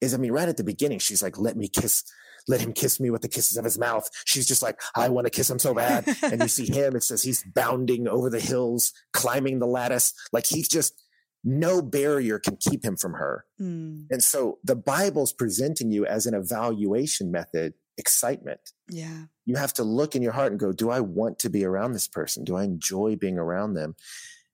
[0.00, 2.04] is, I mean, right at the beginning, she's like, let me kiss,
[2.48, 4.08] let him kiss me with the kisses of his mouth.
[4.24, 6.06] She's just like, I want to kiss him so bad.
[6.22, 10.12] and you see him, it says he's bounding over the hills, climbing the lattice.
[10.32, 11.02] Like he's just,
[11.44, 13.44] no barrier can keep him from her.
[13.60, 19.24] mm, And so the Bible's presenting you as an evaluation method, excitement yeah.
[19.44, 21.92] you have to look in your heart and go, do I want to be around
[21.92, 22.42] this person?
[22.44, 23.96] Do I enjoy being around them?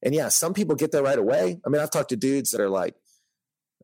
[0.02, 1.60] And yeah, some people get there right away.
[1.64, 2.94] I mean, I've talked to dudes that are like,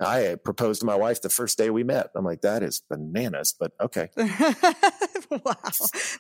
[0.01, 2.09] I proposed to my wife the first day we met.
[2.17, 4.11] I'm like, that is bananas, but okay.
[4.17, 5.55] wow.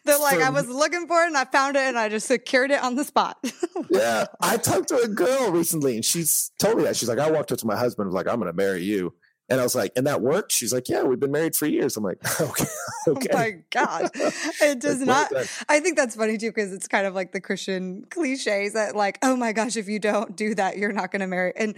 [0.04, 2.70] They're like, I was looking for it and I found it and I just secured
[2.70, 3.38] it on the spot.
[3.90, 4.26] Yeah.
[4.40, 6.96] I talked to a girl recently and she's told me that.
[6.96, 9.14] She's like, I walked up to my husband, was like, I'm going to marry you.
[9.50, 10.52] And I was like, and that worked?
[10.52, 11.96] She's like, yeah, we've been married for years.
[11.96, 12.64] I'm like, okay.
[13.08, 13.28] okay.
[13.30, 14.10] Oh my God.
[14.14, 15.30] It does not.
[15.68, 19.18] I think that's funny too, because it's kind of like the Christian cliches that, like,
[19.22, 21.52] oh my gosh, if you don't do that, you're not going to marry.
[21.56, 21.76] And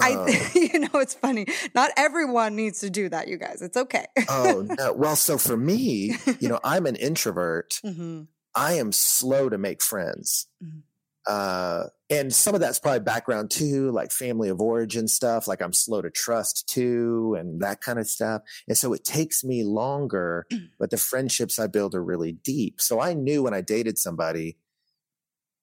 [0.00, 0.26] I, uh,
[0.58, 1.46] you know, it's funny.
[1.74, 3.62] Not everyone needs to do that, you guys.
[3.62, 4.06] It's okay.
[4.28, 4.92] oh, no.
[4.92, 7.80] Well, so for me, you know, I'm an introvert.
[7.84, 8.22] Mm-hmm.
[8.56, 10.48] I am slow to make friends.
[10.64, 10.78] Mm-hmm.
[11.26, 15.72] Uh, and some of that's probably background too, like family of origin stuff, like I'm
[15.72, 18.42] slow to trust too, and that kind of stuff.
[18.68, 20.46] And so it takes me longer,
[20.78, 22.80] but the friendships I build are really deep.
[22.80, 24.56] So I knew when I dated somebody,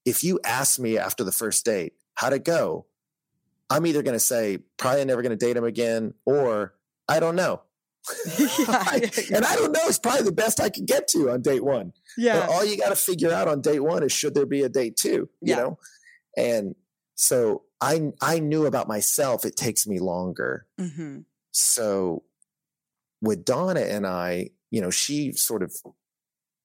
[0.06, 2.88] if you ask me after the first date, how'd it go?
[3.69, 6.73] I'm either going to say, probably never going to date him again, or
[7.08, 7.62] I don't know.
[8.38, 9.38] yeah, yeah, yeah.
[9.38, 11.94] and I don't know, it's probably the best I could get to on date one.
[12.18, 12.42] Yeah.
[12.42, 14.70] But all you got to figure out on date one is should there be a
[14.70, 15.80] date two, you know?
[16.36, 16.76] And
[17.16, 19.46] so I I knew about myself.
[19.46, 20.66] It takes me longer.
[20.80, 21.20] Mm-hmm.
[21.52, 22.24] So
[23.22, 25.74] with Donna and I, you know, she sort of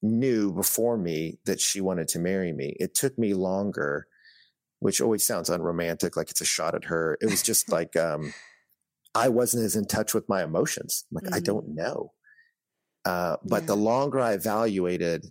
[0.02, 2.76] knew before me that she wanted to marry me.
[2.80, 4.06] It took me longer,
[4.80, 7.18] which always sounds unromantic, like it's a shot at her.
[7.20, 8.32] It was just like um,
[9.14, 11.04] I wasn't as in touch with my emotions.
[11.10, 11.34] like mm-hmm.
[11.34, 12.12] I don't know.
[13.04, 13.66] Uh, but yeah.
[13.68, 15.26] the longer I evaluated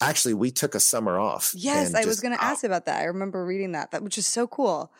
[0.00, 1.52] actually we took a summer off.
[1.54, 3.00] Yes, I was going to ask about that.
[3.00, 4.92] I remember reading that, that which is so cool.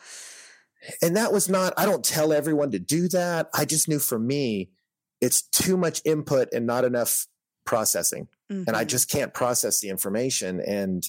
[1.01, 3.49] And that was not I don't tell everyone to do that.
[3.53, 4.69] I just knew for me
[5.21, 7.27] it's too much input and not enough
[7.65, 8.27] processing.
[8.51, 8.63] Mm-hmm.
[8.67, 8.89] And I mm-hmm.
[8.89, 11.03] just can't process the information and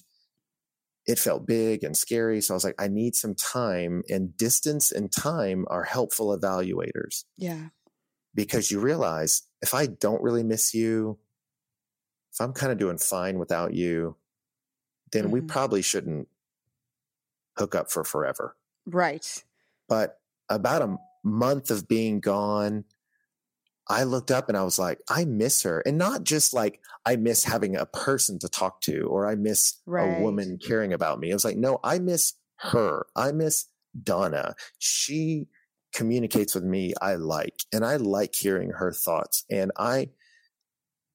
[1.06, 2.40] it felt big and scary.
[2.40, 7.24] So I was like, I need some time, and distance and time are helpful evaluators.
[7.36, 7.68] Yeah.
[8.34, 11.18] Because you realize if I don't really miss you,
[12.32, 14.16] if I'm kind of doing fine without you,
[15.12, 15.32] then mm-hmm.
[15.32, 16.28] we probably shouldn't
[17.56, 18.56] hook up for forever.
[18.86, 19.44] Right.
[19.88, 22.84] But about a month of being gone,
[23.88, 25.80] I looked up and I was like, I miss her.
[25.80, 29.80] And not just like I miss having a person to talk to or I miss
[29.86, 30.18] right.
[30.18, 31.30] a woman caring about me.
[31.30, 33.06] I was like, no, I miss her.
[33.14, 33.66] I miss
[34.02, 34.54] Donna.
[34.78, 35.48] She
[35.94, 39.44] communicates with me I like, and I like hearing her thoughts.
[39.50, 40.10] And I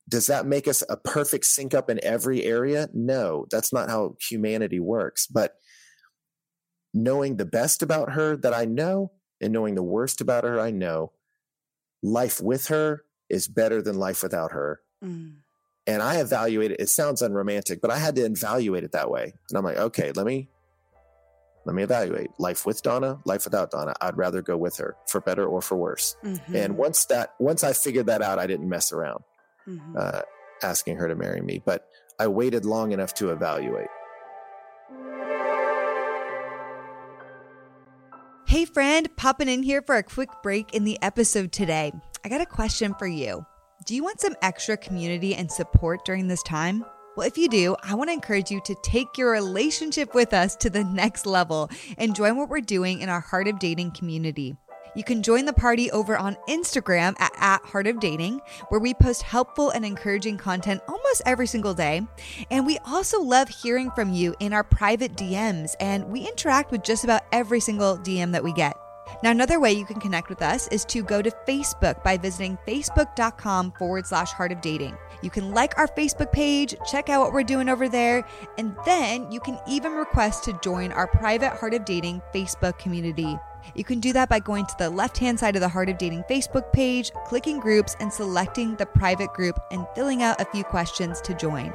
[0.07, 2.89] does that make us a perfect sync up in every area?
[2.93, 5.27] No, that's not how humanity works.
[5.27, 5.53] But
[6.95, 10.71] knowing the best about her that I know and knowing the worst about her I
[10.71, 11.11] know,
[12.01, 14.81] life with her is better than life without her.
[15.03, 15.35] Mm.
[15.87, 16.79] And I evaluate it.
[16.79, 19.33] It sounds unromantic, but I had to evaluate it that way.
[19.49, 20.49] And I'm like, okay, let me
[21.65, 23.93] let me evaluate life with Donna, life without Donna.
[24.01, 26.15] I'd rather go with her for better or for worse.
[26.23, 26.55] Mm-hmm.
[26.55, 29.23] And once that once I figured that out, I didn't mess around
[29.67, 29.95] mm-hmm.
[29.97, 30.21] uh,
[30.63, 31.87] asking her to marry me, but
[32.19, 33.87] I waited long enough to evaluate.
[38.59, 41.93] Hey, friend, popping in here for a quick break in the episode today.
[42.25, 43.45] I got a question for you.
[43.85, 46.83] Do you want some extra community and support during this time?
[47.15, 50.57] Well, if you do, I want to encourage you to take your relationship with us
[50.57, 54.57] to the next level and join what we're doing in our Heart of Dating community.
[54.95, 58.93] You can join the party over on Instagram at, at Heart of Dating, where we
[58.93, 62.05] post helpful and encouraging content almost every single day.
[62.49, 66.83] And we also love hearing from you in our private DMs, and we interact with
[66.83, 68.75] just about every single DM that we get.
[69.23, 72.57] Now, another way you can connect with us is to go to Facebook by visiting
[72.67, 74.97] facebook.com forward slash heart of dating.
[75.21, 78.25] You can like our Facebook page, check out what we're doing over there,
[78.57, 83.37] and then you can even request to join our private Heart of Dating Facebook community.
[83.75, 85.97] You can do that by going to the left hand side of the Heart of
[85.97, 90.63] Dating Facebook page, clicking groups, and selecting the private group and filling out a few
[90.63, 91.73] questions to join.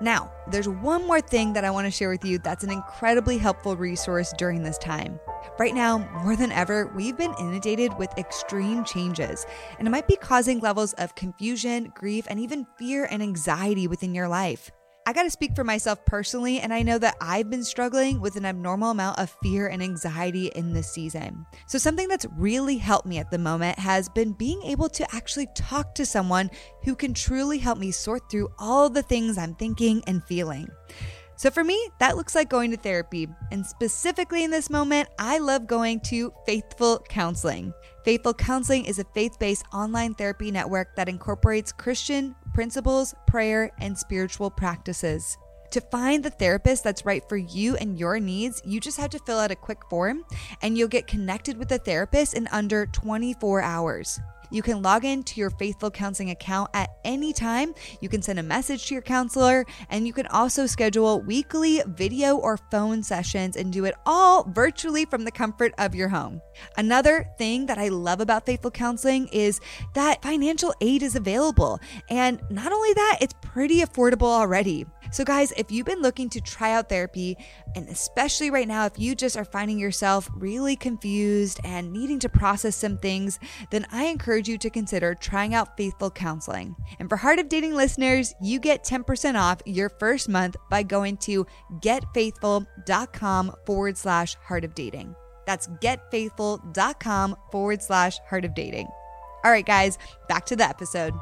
[0.00, 3.38] Now, there's one more thing that I want to share with you that's an incredibly
[3.38, 5.20] helpful resource during this time.
[5.58, 9.46] Right now, more than ever, we've been inundated with extreme changes,
[9.78, 14.14] and it might be causing levels of confusion, grief, and even fear and anxiety within
[14.14, 14.70] your life.
[15.10, 18.36] I got to speak for myself personally, and I know that I've been struggling with
[18.36, 21.46] an abnormal amount of fear and anxiety in this season.
[21.66, 25.48] So, something that's really helped me at the moment has been being able to actually
[25.56, 26.48] talk to someone
[26.84, 30.68] who can truly help me sort through all the things I'm thinking and feeling.
[31.34, 33.26] So, for me, that looks like going to therapy.
[33.50, 37.74] And specifically in this moment, I love going to Faithful Counseling.
[38.02, 43.96] Faithful Counseling is a faith based online therapy network that incorporates Christian principles, prayer, and
[43.96, 45.36] spiritual practices.
[45.72, 49.18] To find the therapist that's right for you and your needs, you just have to
[49.20, 50.24] fill out a quick form
[50.62, 54.18] and you'll get connected with a therapist in under 24 hours.
[54.50, 57.74] You can log into your Faithful Counseling account at any time.
[58.00, 62.36] You can send a message to your counselor, and you can also schedule weekly video
[62.36, 66.40] or phone sessions and do it all virtually from the comfort of your home.
[66.76, 69.60] Another thing that I love about Faithful Counseling is
[69.94, 71.78] that financial aid is available.
[72.08, 74.86] And not only that, it's pretty affordable already.
[75.12, 77.36] So, guys, if you've been looking to try out therapy,
[77.74, 82.28] and especially right now, if you just are finding yourself really confused and needing to
[82.28, 83.40] process some things,
[83.70, 86.76] then I encourage you to consider trying out Faithful Counseling.
[87.00, 91.16] And for Heart of Dating listeners, you get 10% off your first month by going
[91.18, 91.44] to
[91.80, 95.16] getfaithful.com forward slash heart of dating.
[95.44, 98.86] That's getfaithful.com forward slash heart of dating.
[99.42, 99.98] All right, guys,
[100.28, 101.14] back to the episode.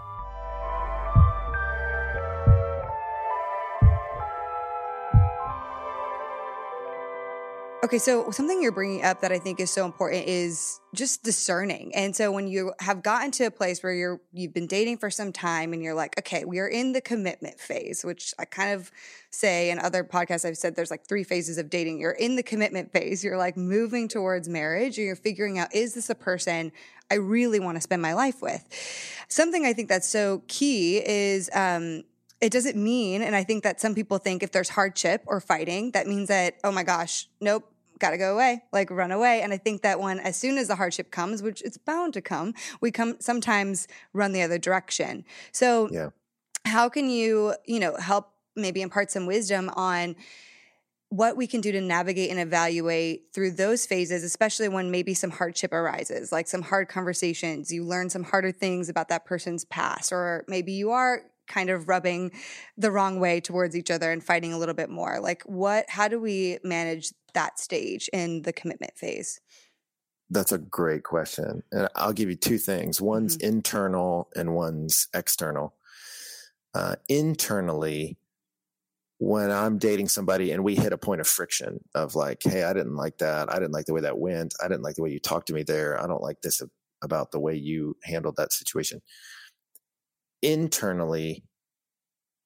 [7.84, 11.94] Okay, so something you're bringing up that I think is so important is just discerning.
[11.94, 15.10] And so when you have gotten to a place where you're you've been dating for
[15.10, 18.72] some time and you're like, okay, we are in the commitment phase, which I kind
[18.72, 18.90] of
[19.30, 22.00] say in other podcasts I've said there's like three phases of dating.
[22.00, 25.94] You're in the commitment phase, you're like moving towards marriage, or you're figuring out is
[25.94, 26.72] this a person
[27.12, 28.66] I really want to spend my life with?
[29.28, 32.02] Something I think that's so key is um
[32.40, 35.90] it doesn't mean, and I think that some people think if there's hardship or fighting,
[35.92, 37.64] that means that, oh my gosh, nope,
[37.98, 39.42] got to go away, like run away.
[39.42, 42.20] And I think that when, as soon as the hardship comes, which it's bound to
[42.20, 45.24] come, we come sometimes run the other direction.
[45.52, 46.10] So, yeah.
[46.64, 50.14] how can you, you know, help maybe impart some wisdom on,
[51.10, 55.30] what we can do to navigate and evaluate through those phases, especially when maybe some
[55.30, 60.12] hardship arises, like some hard conversations, you learn some harder things about that person's past,
[60.12, 62.30] or maybe you are kind of rubbing
[62.76, 66.08] the wrong way towards each other and fighting a little bit more like what how
[66.08, 69.40] do we manage that stage in the commitment phase?
[70.30, 73.00] That's a great question and i'll give you two things.
[73.00, 73.48] One's mm-hmm.
[73.48, 75.74] internal and one's external.
[76.74, 78.18] Uh, internally
[79.20, 82.72] when i'm dating somebody and we hit a point of friction of like hey i
[82.72, 83.50] didn't like that.
[83.50, 84.54] I didn't like the way that went.
[84.62, 86.00] I didn't like the way you talked to me there.
[86.00, 86.62] I don't like this
[87.02, 89.00] about the way you handled that situation
[90.42, 91.44] internally,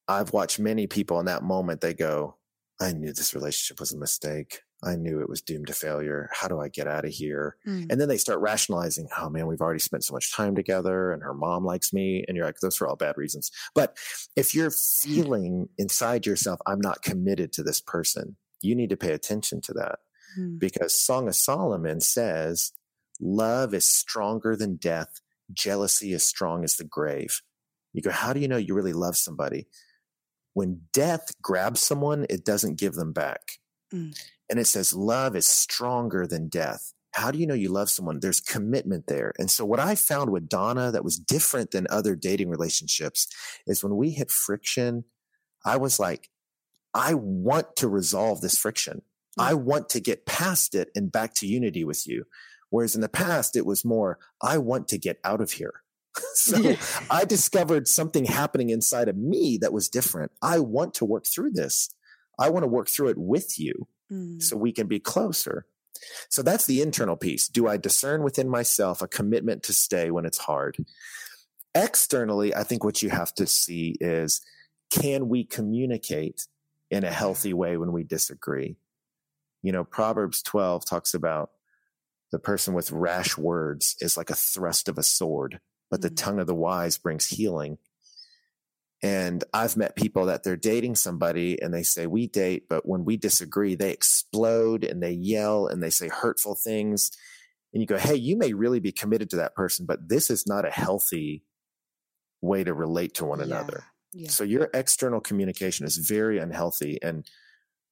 [0.09, 2.36] I've watched many people in that moment, they go,
[2.80, 4.61] I knew this relationship was a mistake.
[4.84, 6.28] I knew it was doomed to failure.
[6.32, 7.57] How do I get out of here?
[7.66, 7.86] Mm.
[7.90, 11.22] And then they start rationalizing, oh man, we've already spent so much time together and
[11.22, 12.24] her mom likes me.
[12.26, 13.53] And you're like, those are all bad reasons.
[13.74, 13.97] But
[14.34, 14.70] if you're
[15.03, 19.72] feeling inside yourself, I'm not committed to this person, you need to pay attention to
[19.74, 20.01] that
[20.38, 20.59] mm.
[20.59, 22.72] because Song of Solomon says,
[23.20, 25.20] love is stronger than death.
[25.53, 27.40] Jealousy is strong as the grave.
[27.93, 29.66] You go, how do you know you really love somebody?
[30.55, 33.59] When death grabs someone, it doesn't give them back.
[33.93, 34.18] Mm.
[34.51, 36.93] And it says love is stronger than death.
[37.12, 38.20] How do you know you love someone?
[38.20, 39.32] There's commitment there.
[39.38, 43.28] And so what I found with Donna that was different than other dating relationships
[43.66, 45.05] is when we hit friction,
[45.64, 46.30] I was like,
[46.95, 49.03] I want to resolve this friction.
[49.38, 49.45] Mm.
[49.45, 52.24] I want to get past it and back to unity with you.
[52.70, 55.82] Whereas in the past, it was more, I want to get out of here.
[56.35, 56.75] so.
[57.11, 60.33] I discovered something happening inside of me that was different.
[60.41, 61.91] I want to work through this.
[62.39, 64.43] I want to work through it with you mm.
[64.43, 65.67] so we can be closer.
[66.29, 67.49] So that's the internal piece.
[67.49, 70.77] Do I discern within myself a commitment to stay when it's hard?
[71.75, 74.43] Externally, I think what you have to see is
[74.91, 76.47] can we communicate
[76.91, 78.77] in a healthy way when we disagree?
[79.63, 81.51] You know, Proverbs 12 talks about
[82.33, 85.61] the person with rash words is like a thrust of a sword
[85.93, 86.16] but the mm.
[86.16, 87.76] tongue of the wise brings healing.
[89.03, 93.05] And I've met people that they're dating somebody and they say, we date, but when
[93.05, 97.11] we disagree, they explode and they yell and they say hurtful things.
[97.72, 100.47] And you go, hey, you may really be committed to that person, but this is
[100.47, 101.45] not a healthy
[102.40, 103.45] way to relate to one yeah.
[103.45, 103.84] another.
[104.14, 104.30] Yeah.
[104.30, 107.03] So your external communication is very unhealthy.
[107.03, 107.26] And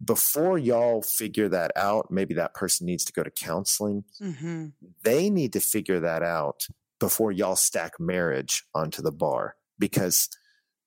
[0.03, 4.05] before y'all figure that out, maybe that person needs to go to counseling.
[4.22, 4.68] Mm-hmm.
[5.03, 6.66] They need to figure that out
[7.01, 10.28] before y'all stack marriage onto the bar because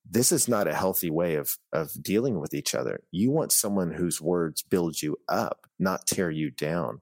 [0.09, 3.01] this is not a healthy way of of dealing with each other.
[3.11, 7.01] You want someone whose words build you up, not tear you down.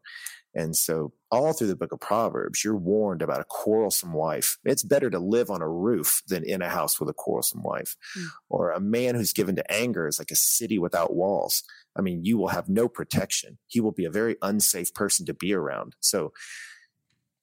[0.53, 4.57] And so all through the book of Proverbs, you're warned about a quarrelsome wife.
[4.65, 7.95] It's better to live on a roof than in a house with a quarrelsome wife.
[8.17, 8.25] Mm.
[8.49, 11.63] Or a man who's given to anger is like a city without walls.
[11.97, 13.59] I mean, you will have no protection.
[13.67, 15.95] He will be a very unsafe person to be around.
[16.01, 16.33] So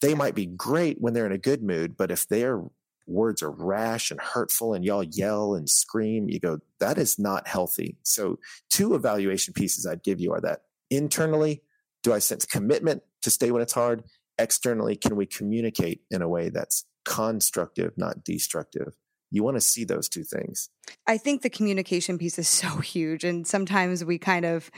[0.01, 2.63] they might be great when they're in a good mood, but if their
[3.07, 7.49] words are rash and hurtful and y'all yell and scream, you go, that is not
[7.49, 7.97] healthy.
[8.03, 8.39] So,
[8.71, 11.63] two evaluation pieces I'd give you are that internally,
[12.03, 14.05] do I sense commitment to stay when it's hard?
[14.39, 18.95] externally can we communicate in a way that's constructive, not destructive?
[19.31, 20.71] You want to see those two things.
[21.07, 23.25] I think the communication piece is so huge.
[23.25, 24.71] And sometimes we kind of,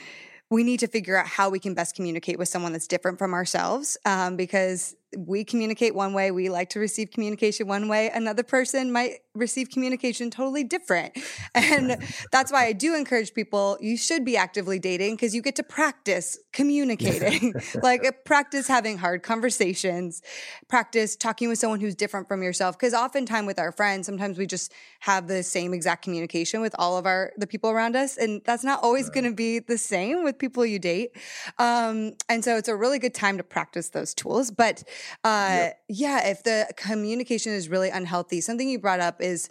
[0.51, 3.35] we need to figure out how we can best communicate with someone that's different from
[3.35, 8.11] ourselves um, because we communicate one way, we like to receive communication one way.
[8.11, 11.17] Another person might receive communication totally different.
[11.53, 15.57] And that's why I do encourage people you should be actively dating because you get
[15.57, 20.23] to practice communicating, like uh, practice having hard conversations,
[20.69, 22.79] practice talking with someone who's different from yourself.
[22.79, 26.97] Because oftentimes with our friends, sometimes we just have the same exact communication with all
[26.97, 29.15] of our the people around us, and that's not always right.
[29.15, 31.11] going to be the same with people you date.
[31.59, 34.85] Um, and so it's a really good time to practice those tools, but
[35.25, 35.83] uh, yep.
[35.89, 39.51] yeah, if the communication is really unhealthy, something you brought up is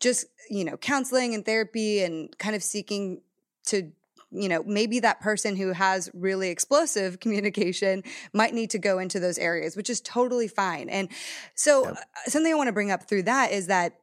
[0.00, 3.22] just, you know, counseling and therapy and kind of seeking
[3.66, 3.92] to
[4.30, 9.18] you know, maybe that person who has really explosive communication might need to go into
[9.20, 10.88] those areas, which is totally fine.
[10.88, 11.08] And
[11.54, 11.96] so, yep.
[11.96, 13.98] Uh, something I want to bring up through that is that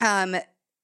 [0.00, 0.36] um,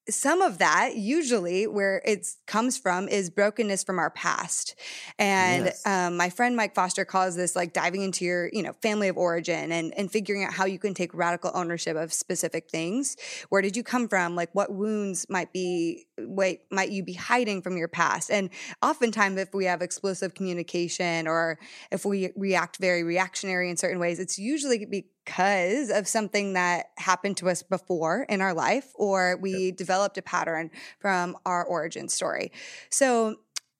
[0.09, 4.75] some of that usually where it comes from is brokenness from our past.
[5.19, 5.87] And yes.
[5.87, 9.17] um, my friend mike foster calls this like diving into your you know family of
[9.17, 13.17] origin and and figuring out how you can take radical ownership of specific things.
[13.51, 14.35] Where did you come from?
[14.35, 18.31] Like what wounds might be wait might you be hiding from your past?
[18.31, 18.51] And
[18.83, 21.59] oftentimes if we have explosive communication or
[21.91, 27.37] if we react very reactionary in certain ways it's usually because of something that happened
[27.37, 29.77] to us before in our life or we yep.
[29.77, 32.51] developed a pattern from our origin story
[32.91, 33.37] so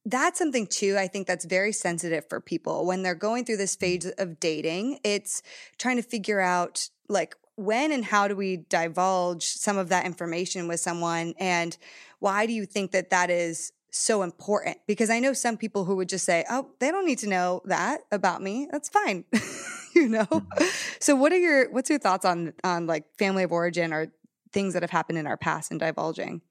[0.07, 3.75] that's something too i think that's very sensitive for people when they're going through this
[3.77, 3.81] mm.
[3.81, 5.43] phase of dating it's
[5.77, 10.69] trying to figure out like when and how do we divulge some of that information
[10.69, 11.77] with someone and
[12.21, 14.79] why do you think that that is so important?
[14.87, 17.61] Because I know some people who would just say, "Oh, they don't need to know
[17.65, 18.69] that about me.
[18.71, 19.25] That's fine."
[19.95, 20.25] you know.
[20.25, 20.65] Mm-hmm.
[21.01, 24.13] So what are your what's your thoughts on on like family of origin or
[24.53, 26.43] things that have happened in our past and divulging?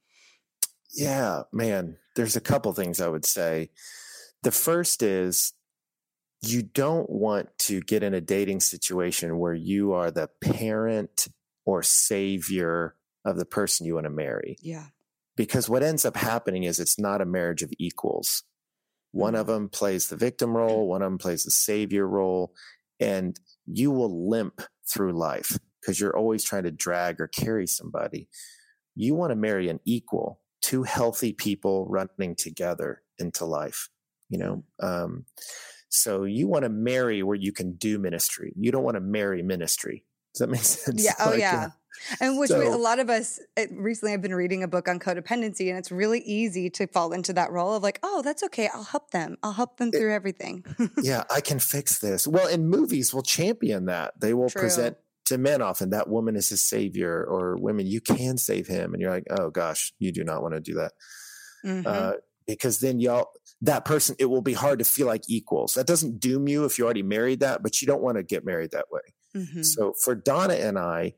[0.93, 3.69] Yeah, man, there's a couple things I would say.
[4.43, 5.53] The first is
[6.41, 11.27] you don't want to get in a dating situation where you are the parent
[11.65, 14.57] or savior of the person you want to marry.
[14.61, 14.85] Yeah.
[15.35, 18.43] Because what ends up happening is it's not a marriage of equals.
[19.11, 19.53] One of mm-hmm.
[19.53, 22.53] them plays the victim role, one of them plays the savior role,
[22.99, 28.27] and you will limp through life because you're always trying to drag or carry somebody.
[28.95, 33.89] You want to marry an equal, two healthy people running together into life,
[34.29, 34.63] you know?
[34.81, 35.25] Um,
[35.89, 38.53] so you want to marry where you can do ministry.
[38.57, 40.05] You don't want to marry ministry.
[40.33, 41.03] Does that make sense?
[41.03, 41.13] Yeah.
[41.19, 41.69] Oh, like, yeah.
[42.19, 44.87] And which so, we, a lot of us it, recently I've been reading a book
[44.87, 48.43] on codependency, and it's really easy to fall into that role of like, oh, that's
[48.43, 48.69] okay.
[48.73, 49.37] I'll help them.
[49.43, 50.65] I'll help them through it, everything.
[51.01, 52.27] yeah, I can fix this.
[52.27, 54.19] Well, in movies, will champion that.
[54.19, 54.61] They will True.
[54.61, 58.93] present to men often that woman is his savior, or women, you can save him.
[58.93, 60.91] And you're like, oh gosh, you do not want to do that.
[61.65, 61.87] Mm-hmm.
[61.87, 62.13] Uh,
[62.47, 63.29] because then y'all,
[63.61, 65.75] that person, it will be hard to feel like equals.
[65.75, 68.43] That doesn't doom you if you already married that, but you don't want to get
[68.43, 69.01] married that way.
[69.35, 69.61] Mm-hmm.
[69.61, 71.13] So for Donna and I,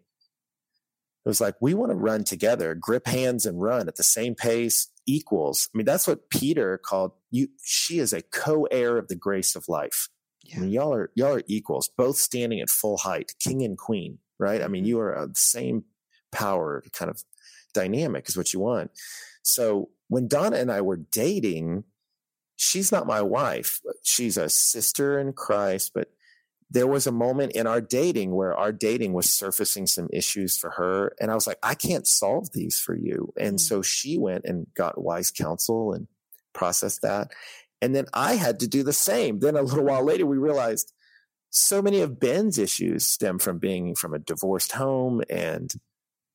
[1.26, 4.34] it was like, we want to run together, grip hands and run at the same
[4.36, 5.70] pace, equals.
[5.74, 7.48] I mean, that's what Peter called you.
[7.64, 10.10] She is a co-heir of the grace of life.
[10.44, 10.58] Yeah.
[10.58, 14.18] I mean, y'all are, y'all are equals, both standing at full height, king and queen,
[14.40, 14.62] right?
[14.62, 14.90] I mean, mm-hmm.
[14.90, 15.84] you are the same
[16.32, 17.24] power kind of
[17.74, 18.92] dynamic is what you want.
[19.44, 21.84] So when Donna and I were dating,
[22.56, 23.80] she's not my wife.
[24.04, 26.10] She's a sister in Christ, but
[26.72, 30.70] there was a moment in our dating where our dating was surfacing some issues for
[30.72, 31.14] her.
[31.20, 33.34] And I was like, I can't solve these for you.
[33.38, 33.60] And mm.
[33.60, 36.08] so she went and got wise counsel and
[36.54, 37.32] processed that.
[37.82, 39.40] And then I had to do the same.
[39.40, 40.94] Then a little while later, we realized
[41.50, 45.74] so many of Ben's issues stem from being from a divorced home and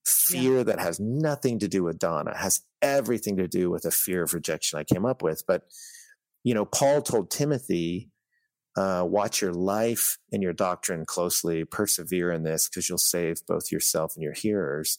[0.04, 0.64] fear yeah.
[0.64, 4.34] that has nothing to do with Donna, has everything to do with a fear of
[4.34, 5.44] rejection I came up with.
[5.48, 5.62] But,
[6.44, 8.10] you know, Paul told Timothy,
[8.76, 13.72] uh, watch your life and your doctrine closely, persevere in this because you'll save both
[13.72, 14.98] yourself and your hearers.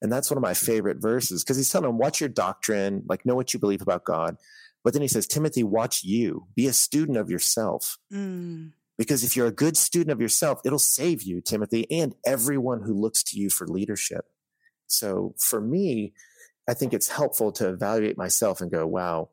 [0.00, 3.26] And that's one of my favorite verses because he's telling them, watch your doctrine, like
[3.26, 4.36] know what you believe about God.
[4.84, 7.98] But then he says, Timothy, watch you, be a student of yourself.
[8.12, 8.72] Mm.
[8.96, 12.94] Because if you're a good student of yourself, it'll save you, Timothy, and everyone who
[12.94, 14.26] looks to you for leadership.
[14.86, 16.14] So for me,
[16.68, 19.30] I think it's helpful to evaluate myself and go, wow,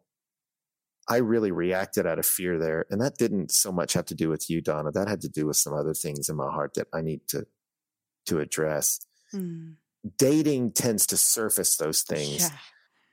[1.08, 2.86] I really reacted out of fear there.
[2.90, 4.92] And that didn't so much have to do with you, Donna.
[4.92, 7.46] That had to do with some other things in my heart that I need to,
[8.26, 9.00] to address.
[9.34, 9.76] Mm.
[10.18, 12.58] Dating tends to surface those things, yeah.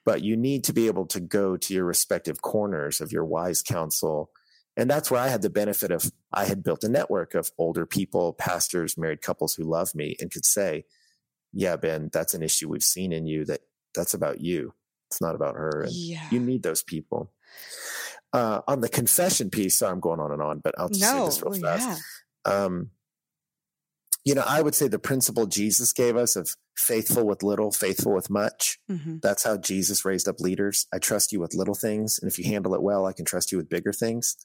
[0.04, 3.62] but you need to be able to go to your respective corners of your wise
[3.62, 4.30] counsel
[4.76, 7.84] And that's where I had the benefit of I had built a network of older
[7.84, 10.84] people, pastors, married couples who love me and could say,
[11.52, 13.60] yeah, Ben, that's an issue we've seen in you that
[13.94, 14.72] that's about you.
[15.10, 15.82] It's not about her.
[15.82, 16.26] And yeah.
[16.30, 17.32] you need those people.
[18.32, 21.18] Uh, on the confession piece, so I'm going on and on, but I'll just no.
[21.18, 22.02] say this real fast.
[22.46, 22.64] Yeah.
[22.64, 22.90] Um,
[24.24, 28.14] you know, I would say the principle Jesus gave us of faithful with little, faithful
[28.14, 28.78] with much.
[28.90, 29.16] Mm-hmm.
[29.22, 30.86] That's how Jesus raised up leaders.
[30.94, 32.18] I trust you with little things.
[32.20, 34.36] And if you handle it well, I can trust you with bigger things.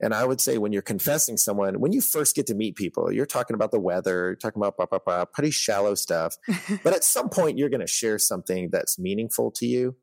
[0.00, 3.12] And I would say when you're confessing someone, when you first get to meet people,
[3.12, 6.34] you're talking about the weather, you're talking about blah, blah, blah, pretty shallow stuff.
[6.82, 9.96] but at some point, you're going to share something that's meaningful to you.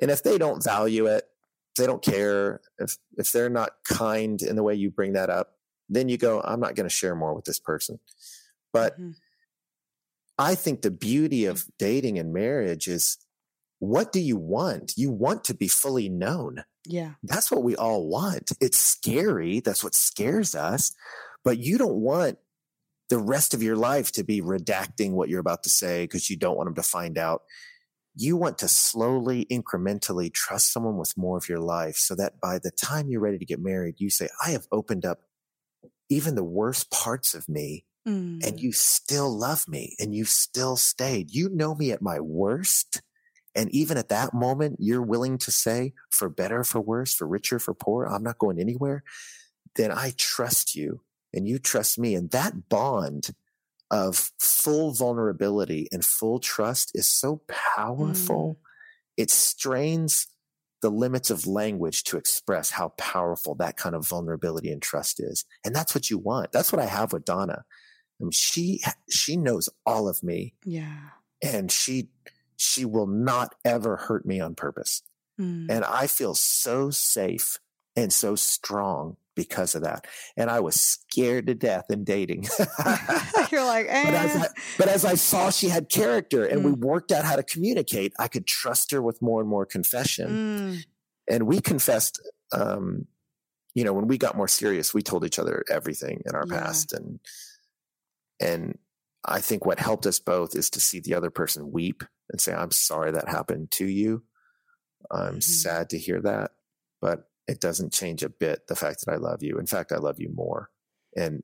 [0.00, 1.24] And if they don't value it,
[1.76, 5.52] they don't care, if, if they're not kind in the way you bring that up,
[5.88, 8.00] then you go, I'm not going to share more with this person.
[8.72, 9.10] But mm-hmm.
[10.38, 13.18] I think the beauty of dating and marriage is
[13.78, 14.94] what do you want?
[14.96, 16.64] You want to be fully known.
[16.84, 17.12] Yeah.
[17.22, 18.52] That's what we all want.
[18.60, 19.60] It's scary.
[19.60, 20.92] That's what scares us.
[21.44, 22.38] But you don't want
[23.08, 26.36] the rest of your life to be redacting what you're about to say because you
[26.36, 27.42] don't want them to find out.
[28.16, 32.58] You want to slowly, incrementally trust someone with more of your life so that by
[32.58, 35.20] the time you're ready to get married, you say, I have opened up
[36.08, 38.44] even the worst parts of me mm.
[38.46, 41.34] and you still love me and you still stayed.
[41.34, 43.02] You know me at my worst.
[43.54, 47.58] And even at that moment, you're willing to say, for better, for worse, for richer,
[47.58, 49.02] for poor, I'm not going anywhere.
[49.74, 51.02] Then I trust you
[51.34, 52.14] and you trust me.
[52.14, 53.30] And that bond
[53.90, 58.58] of full vulnerability and full trust is so powerful.
[58.58, 58.66] Mm.
[59.16, 60.26] It strains
[60.82, 65.44] the limits of language to express how powerful that kind of vulnerability and trust is.
[65.64, 66.52] And that's what you want.
[66.52, 67.64] That's what I have with Donna.
[68.20, 70.54] I mean, she she knows all of me.
[70.64, 71.10] Yeah.
[71.42, 72.08] And she
[72.56, 75.02] she will not ever hurt me on purpose.
[75.40, 75.66] Mm.
[75.70, 77.58] And I feel so safe
[77.94, 80.06] and so strong because of that.
[80.36, 82.46] And I was scared to death in dating.
[83.52, 84.04] You're like, eh.
[84.04, 86.64] but, as I, but, as I, saw she had character and mm.
[86.64, 90.28] we worked out how to communicate, I could trust her with more and more confession.
[90.28, 90.84] Mm.
[91.28, 92.20] And we confessed,
[92.52, 93.06] um,
[93.74, 96.58] you know, when we got more serious, we told each other everything in our yeah.
[96.58, 97.20] past and
[98.38, 98.78] and
[99.24, 102.52] I think what helped us both is to see the other person weep and say,
[102.52, 104.22] I'm sorry that happened to you.
[105.10, 105.40] I'm mm-hmm.
[105.40, 106.52] sad to hear that,
[107.00, 109.58] but it doesn't change a bit the fact that I love you.
[109.58, 110.70] In fact, I love you more.
[111.16, 111.42] And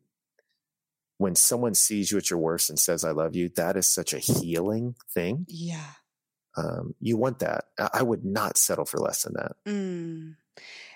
[1.19, 4.13] when someone sees you at your worst and says, I love you, that is such
[4.13, 5.47] a healing thing.
[5.49, 5.93] Yeah.
[6.57, 7.67] Um, you want that.
[7.95, 9.53] I would not settle for less than that.
[9.67, 10.35] Mm.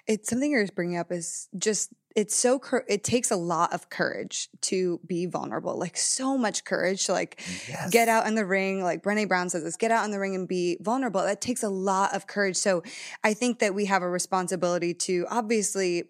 [0.07, 4.49] It's something you're bringing up is just it's so it takes a lot of courage
[4.63, 7.91] to be vulnerable like so much courage to like yes.
[7.91, 10.35] get out in the ring like Brené Brown says this get out in the ring
[10.35, 12.83] and be vulnerable that takes a lot of courage so
[13.23, 16.05] i think that we have a responsibility to obviously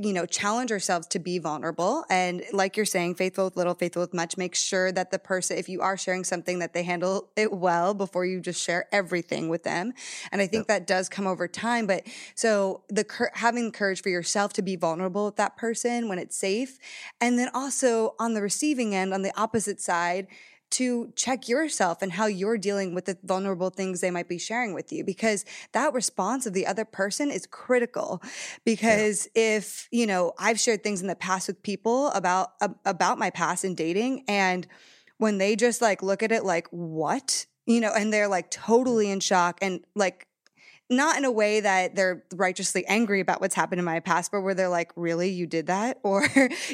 [0.00, 2.04] you know, challenge ourselves to be vulnerable.
[2.08, 5.58] And like you're saying, faithful with little, faithful with much, make sure that the person,
[5.58, 9.48] if you are sharing something, that they handle it well before you just share everything
[9.48, 9.92] with them.
[10.30, 10.68] And I think yep.
[10.68, 11.86] that does come over time.
[11.86, 12.06] But
[12.36, 13.04] so the
[13.34, 16.78] having courage for yourself to be vulnerable with that person when it's safe.
[17.20, 20.28] And then also on the receiving end, on the opposite side,
[20.74, 24.74] to check yourself and how you're dealing with the vulnerable things they might be sharing
[24.74, 28.20] with you because that response of the other person is critical
[28.64, 29.56] because yeah.
[29.56, 32.52] if you know i've shared things in the past with people about
[32.84, 34.66] about my past in dating and
[35.18, 39.10] when they just like look at it like what you know and they're like totally
[39.10, 40.26] in shock and like
[40.90, 44.42] not in a way that they're righteously angry about what's happened in my past, but
[44.42, 45.98] where they're like, really, you did that?
[46.04, 46.28] Or,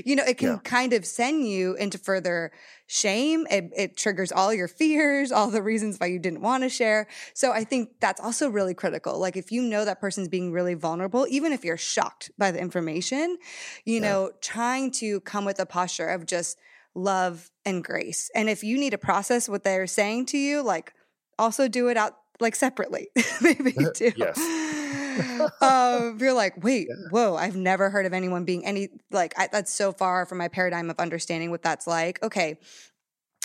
[0.05, 0.59] you know, it can yeah.
[0.65, 2.51] kind of send you into further
[2.89, 3.47] shame.
[3.49, 7.07] It, it, triggers all your fears, all the reasons why you didn't want to share.
[7.33, 9.19] So I think that's also really critical.
[9.19, 12.61] Like if you know that person's being really vulnerable, even if you're shocked by the
[12.61, 13.39] information,
[13.85, 14.01] you yeah.
[14.01, 16.59] know, trying to come with a posture of just
[16.95, 18.31] love and grace.
[18.35, 20.93] And if you need to process what they're saying to you, like
[21.39, 23.09] also do it out like separately,
[23.41, 24.13] maybe too.
[24.17, 24.39] yes.
[25.61, 27.09] um, you're like, wait, yeah.
[27.11, 30.49] whoa, I've never heard of anyone being any like I, that's so far from my
[30.49, 32.23] paradigm of understanding what that's like.
[32.23, 32.59] Okay.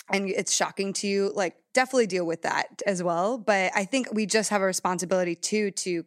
[0.08, 3.38] And it's shocking to you, like definitely deal with that as well.
[3.38, 6.04] But I think we just have a responsibility too to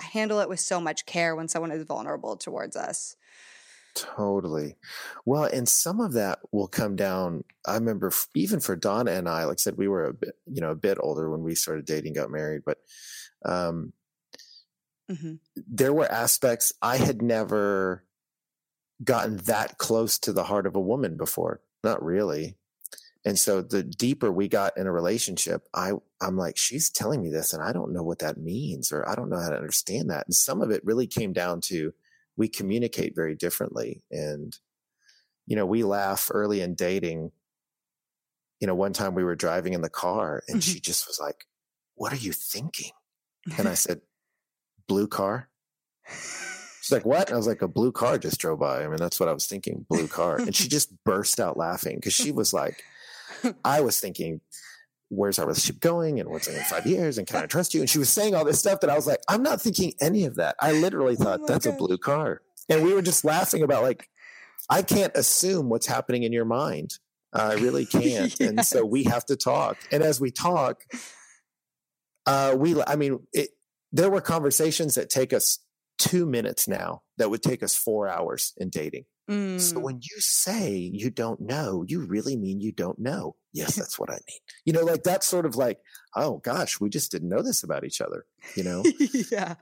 [0.00, 3.16] handle it with so much care when someone is vulnerable towards us.
[3.94, 4.76] Totally.
[5.26, 7.44] Well, and some of that will come down.
[7.66, 10.60] I remember even for Donna and I, like I said, we were a bit, you
[10.60, 12.78] know, a bit older when we started dating, got married, but
[13.44, 13.92] um,
[15.10, 15.34] mm-hmm.
[15.56, 18.04] there were aspects I had never
[19.04, 21.60] gotten that close to the heart of a woman before.
[21.84, 22.56] Not really.
[23.24, 27.30] And so the deeper we got in a relationship, I, I'm like, she's telling me
[27.30, 30.10] this and I don't know what that means, or I don't know how to understand
[30.10, 30.26] that.
[30.26, 31.92] And some of it really came down to
[32.36, 34.02] we communicate very differently.
[34.10, 34.56] And,
[35.46, 37.32] you know, we laugh early in dating.
[38.60, 40.72] You know, one time we were driving in the car and mm-hmm.
[40.72, 41.46] she just was like,
[41.94, 42.92] What are you thinking?
[43.58, 44.00] And I said,
[44.86, 45.48] Blue car.
[46.82, 47.28] She's like, what?
[47.28, 48.82] And I was like, a blue car just drove by.
[48.82, 50.38] I mean, that's what I was thinking, blue car.
[50.38, 52.82] And she just burst out laughing because she was like,
[53.64, 54.40] I was thinking,
[55.14, 57.80] where's our relationship going and what's in five years and can I trust you?
[57.80, 60.24] And she was saying all this stuff that I was like, I'm not thinking any
[60.24, 60.56] of that.
[60.60, 61.74] I literally oh thought oh that's God.
[61.74, 62.40] a blue car.
[62.68, 64.08] And we were just laughing about like,
[64.70, 66.94] I can't assume what's happening in your mind.
[67.32, 68.04] I really can't.
[68.04, 68.40] yes.
[68.40, 69.76] And so we have to talk.
[69.90, 70.82] And as we talk,
[72.24, 73.50] uh, we, I mean, it,
[73.92, 75.58] there were conversations that take us
[75.98, 79.04] two minutes now that would take us four hours in dating.
[79.30, 79.60] Mm.
[79.60, 83.36] So when you say you don't know, you really mean you don't know.
[83.52, 84.40] Yes, that's what I mean.
[84.64, 85.78] You know, like that's sort of like,
[86.14, 88.82] oh gosh, we just didn't know this about each other, you know?
[89.30, 89.54] yeah.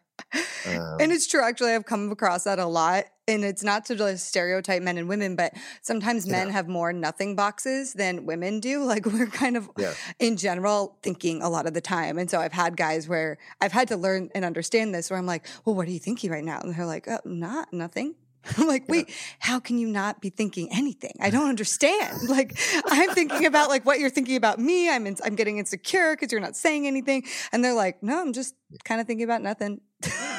[0.67, 1.43] Um, and it's true.
[1.43, 3.05] Actually, I've come across that a lot.
[3.29, 5.53] And it's not to just stereotype men and women, but
[5.83, 6.53] sometimes men yeah.
[6.53, 8.85] have more nothing boxes than women do.
[8.91, 9.95] Like we're kind of, yeah.
[10.19, 12.19] in general, thinking a lot of the time.
[12.19, 15.27] And so I've had guys where I've had to learn and understand this where I'm
[15.27, 16.59] like, well, what are you thinking right now?
[16.59, 18.17] And they're like, oh, not nothing.
[18.57, 19.15] I'm like, wait, yeah.
[19.39, 21.13] how can you not be thinking anything?
[21.21, 22.29] I don't understand.
[22.29, 24.91] like, I'm thinking about like what you're thinking about me.
[24.91, 28.33] I'm in, I'm getting insecure because you're not saying anything, and they're like, no, I'm
[28.33, 29.81] just kind of thinking about nothing.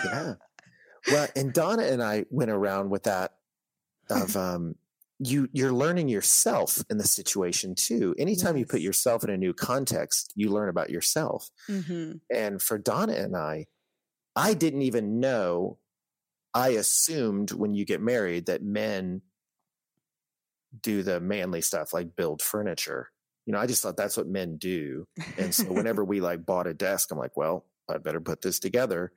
[0.06, 0.34] yeah.
[1.12, 3.32] Well, and Donna and I went around with that
[4.12, 4.76] of um,
[5.18, 8.16] you you're learning yourself in the situation too.
[8.18, 8.60] Anytime yes.
[8.60, 11.50] you put yourself in a new context, you learn about yourself.
[11.70, 12.14] Mm-hmm.
[12.34, 13.68] And for Donna and I,
[14.36, 15.78] I didn't even know
[16.54, 19.22] I assumed when you get married that men
[20.82, 23.10] do the manly stuff like build furniture.
[23.46, 25.06] You know, I just thought that's what men do.
[25.38, 28.60] And so whenever we like bought a desk, I'm like, well, I better put this
[28.60, 29.12] together.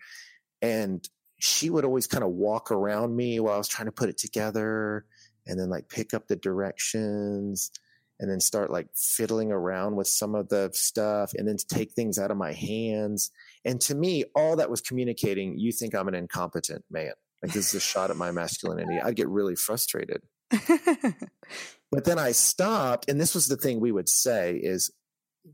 [0.62, 1.06] And
[1.38, 4.18] she would always kind of walk around me while I was trying to put it
[4.18, 5.04] together
[5.46, 7.70] and then like pick up the directions
[8.20, 12.18] and then start like fiddling around with some of the stuff and then take things
[12.18, 13.30] out of my hands.
[13.64, 17.12] And to me, all that was communicating, you think I'm an incompetent man.
[17.44, 18.98] Like this is a shot at my masculinity.
[18.98, 20.22] I'd get really frustrated.
[21.90, 24.90] but then I stopped, and this was the thing we would say is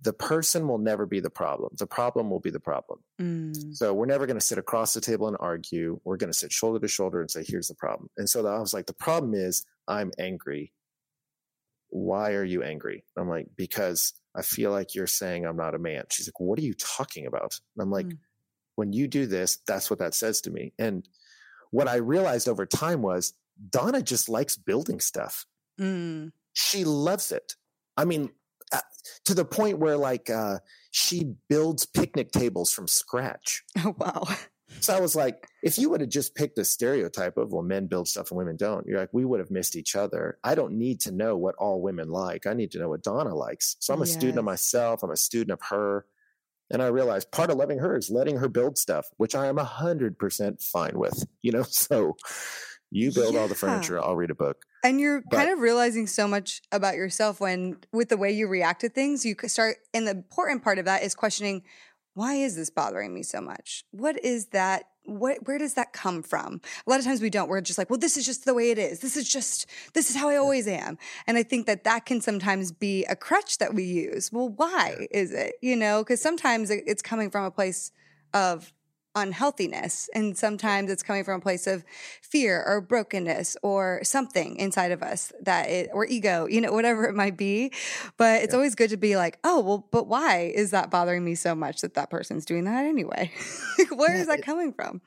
[0.03, 1.74] the person will never be the problem.
[1.76, 3.01] The problem will be the problem.
[3.20, 3.74] Mm.
[3.74, 6.01] So we're never going to sit across the table and argue.
[6.05, 8.09] We're going to sit shoulder to shoulder and say, here's the problem.
[8.16, 10.72] And so I was like, the problem is I'm angry.
[11.88, 13.03] Why are you angry?
[13.16, 16.05] I'm like, because I feel like you're saying I'm not a man.
[16.12, 17.59] She's like, what are you talking about?
[17.74, 18.18] And I'm like, mm.
[18.76, 20.72] when you do this, that's what that says to me.
[20.78, 21.09] And
[21.71, 23.33] what I realized over time was
[23.71, 25.47] Donna just likes building stuff.
[25.81, 26.33] Mm.
[26.53, 27.55] She loves it.
[27.97, 28.31] I mean,
[28.73, 28.81] uh,
[29.25, 30.59] to the point where like uh,
[30.91, 33.62] she builds picnic tables from scratch.
[33.85, 34.25] Oh wow!
[34.81, 37.87] So I was like, if you would have just picked the stereotype of well, men
[37.87, 40.39] build stuff and women don't, you're like, we would have missed each other.
[40.45, 42.47] I don't need to know what all women like.
[42.47, 43.77] I need to know what Donna likes.
[43.81, 44.14] So I'm a yes.
[44.14, 45.03] student of myself.
[45.03, 46.07] I'm a student of her.
[46.71, 49.59] And I realized part of loving her is letting her build stuff, which I am
[49.59, 51.62] a hundred percent fine with, you know?
[51.62, 52.16] So
[52.91, 53.41] you build yeah.
[53.41, 54.64] all the furniture, I'll read a book.
[54.83, 58.49] And you're but, kind of realizing so much about yourself when, with the way you
[58.49, 61.62] react to things, you could start, and the important part of that is questioning,
[62.14, 63.85] why is this bothering me so much?
[63.93, 66.61] What is that what, where does that come from?
[66.86, 67.48] A lot of times we don't.
[67.48, 69.01] We're just like, well, this is just the way it is.
[69.01, 70.98] This is just, this is how I always am.
[71.26, 74.30] And I think that that can sometimes be a crutch that we use.
[74.32, 75.55] Well, why is it?
[75.61, 77.92] You know, because sometimes it's coming from a place
[78.32, 78.72] of
[79.15, 80.09] unhealthiness.
[80.15, 81.85] And sometimes it's coming from a place of
[82.23, 87.05] fear or brokenness or something inside of us that it, or ego, you know, whatever
[87.05, 87.73] it might be.
[88.17, 88.57] But it's yeah.
[88.57, 91.81] always good to be like, oh, well, but why is that bothering me so much
[91.81, 93.33] that that person's doing that anyway?
[93.79, 95.01] like, where yeah, is that coming from?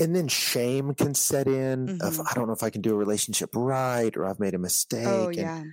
[0.00, 2.06] And then shame can set in mm-hmm.
[2.06, 4.58] of, I don't know if I can do a relationship right or I've made a
[4.58, 5.06] mistake.
[5.06, 5.58] Oh, yeah.
[5.58, 5.72] And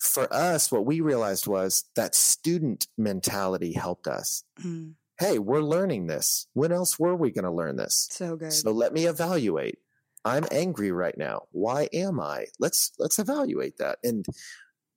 [0.00, 4.44] for us, what we realized was that student mentality helped us.
[4.62, 6.46] Mm hey, we're learning this.
[6.54, 8.08] When else were we going to learn this?
[8.10, 8.52] So good.
[8.52, 9.78] So let me evaluate.
[10.24, 11.42] I'm angry right now.
[11.52, 12.46] Why am I?
[12.58, 13.98] Let's let's evaluate that.
[14.02, 14.26] And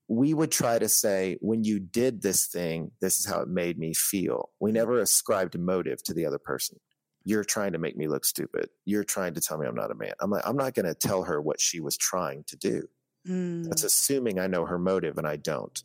[0.08, 3.80] we would try to say, when you did this thing, this is how it made
[3.80, 4.50] me feel.
[4.60, 6.80] We never ascribed motive to the other person.
[7.24, 8.70] You're trying to make me look stupid.
[8.84, 10.14] You're trying to tell me I'm not a man.
[10.20, 12.90] I'm like, I'm not going to tell her what she was trying to do.
[13.26, 13.70] Mm.
[13.70, 15.82] That's assuming I know her motive and I don't.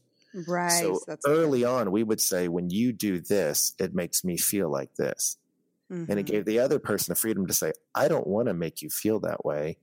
[0.46, 0.70] Right.
[0.70, 1.68] So early good.
[1.68, 5.38] on, we would say, when you do this, it makes me feel like this.
[5.90, 6.10] Mm-hmm.
[6.10, 6.34] And it mm-hmm.
[6.34, 9.20] gave the other person the freedom to say, I don't want to make you feel
[9.20, 9.78] that way.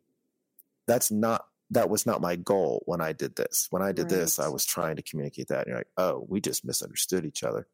[0.85, 3.67] That's not, that was not my goal when I did this.
[3.71, 4.19] When I did right.
[4.19, 5.59] this, I was trying to communicate that.
[5.59, 7.67] And you're like, oh, we just misunderstood each other.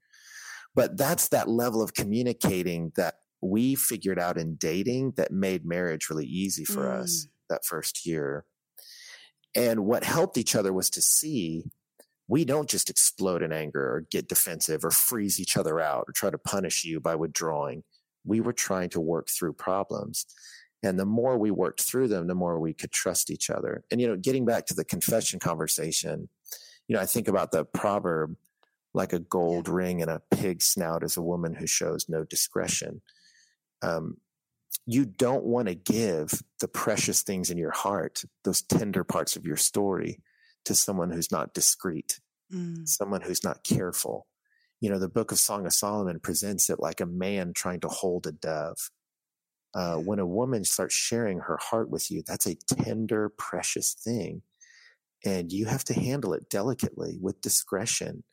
[0.75, 6.09] But that's that level of communicating that we figured out in dating that made marriage
[6.09, 7.01] really easy for mm.
[7.01, 8.45] us that first year.
[9.55, 11.65] And what helped each other was to see
[12.30, 16.13] we don't just explode in anger or get defensive or freeze each other out or
[16.13, 17.84] try to punish you by withdrawing.
[18.23, 20.27] We were trying to work through problems.
[20.84, 23.84] And the more we worked through them, the more we could trust each other.
[23.91, 26.30] And, you know, getting back to the confession conversation,
[26.88, 28.36] you know, I think about the proverb
[28.93, 33.01] like a gold ring in a pig's snout is a woman who shows no discretion.
[33.82, 34.17] Um,
[34.86, 39.45] you don't want to give the precious things in your heart, those tender parts of
[39.45, 40.19] your story,
[40.66, 42.20] to someone who's not discreet,
[42.53, 42.88] mm.
[42.88, 44.28] someone who's not careful.
[44.82, 47.88] You know, the book of Song of Solomon presents it like a man trying to
[47.88, 48.78] hold a dove.
[49.76, 54.41] Uh, when a woman starts sharing her heart with you, that's a tender, precious thing.
[55.26, 58.24] And you have to handle it delicately with discretion.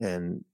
[0.00, 0.44] And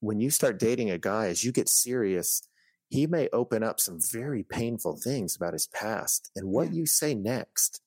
[0.00, 2.42] when you start dating a guy, as you get serious,
[2.90, 6.30] he may open up some very painful things about his past.
[6.36, 6.80] And what yeah.
[6.80, 7.80] you say next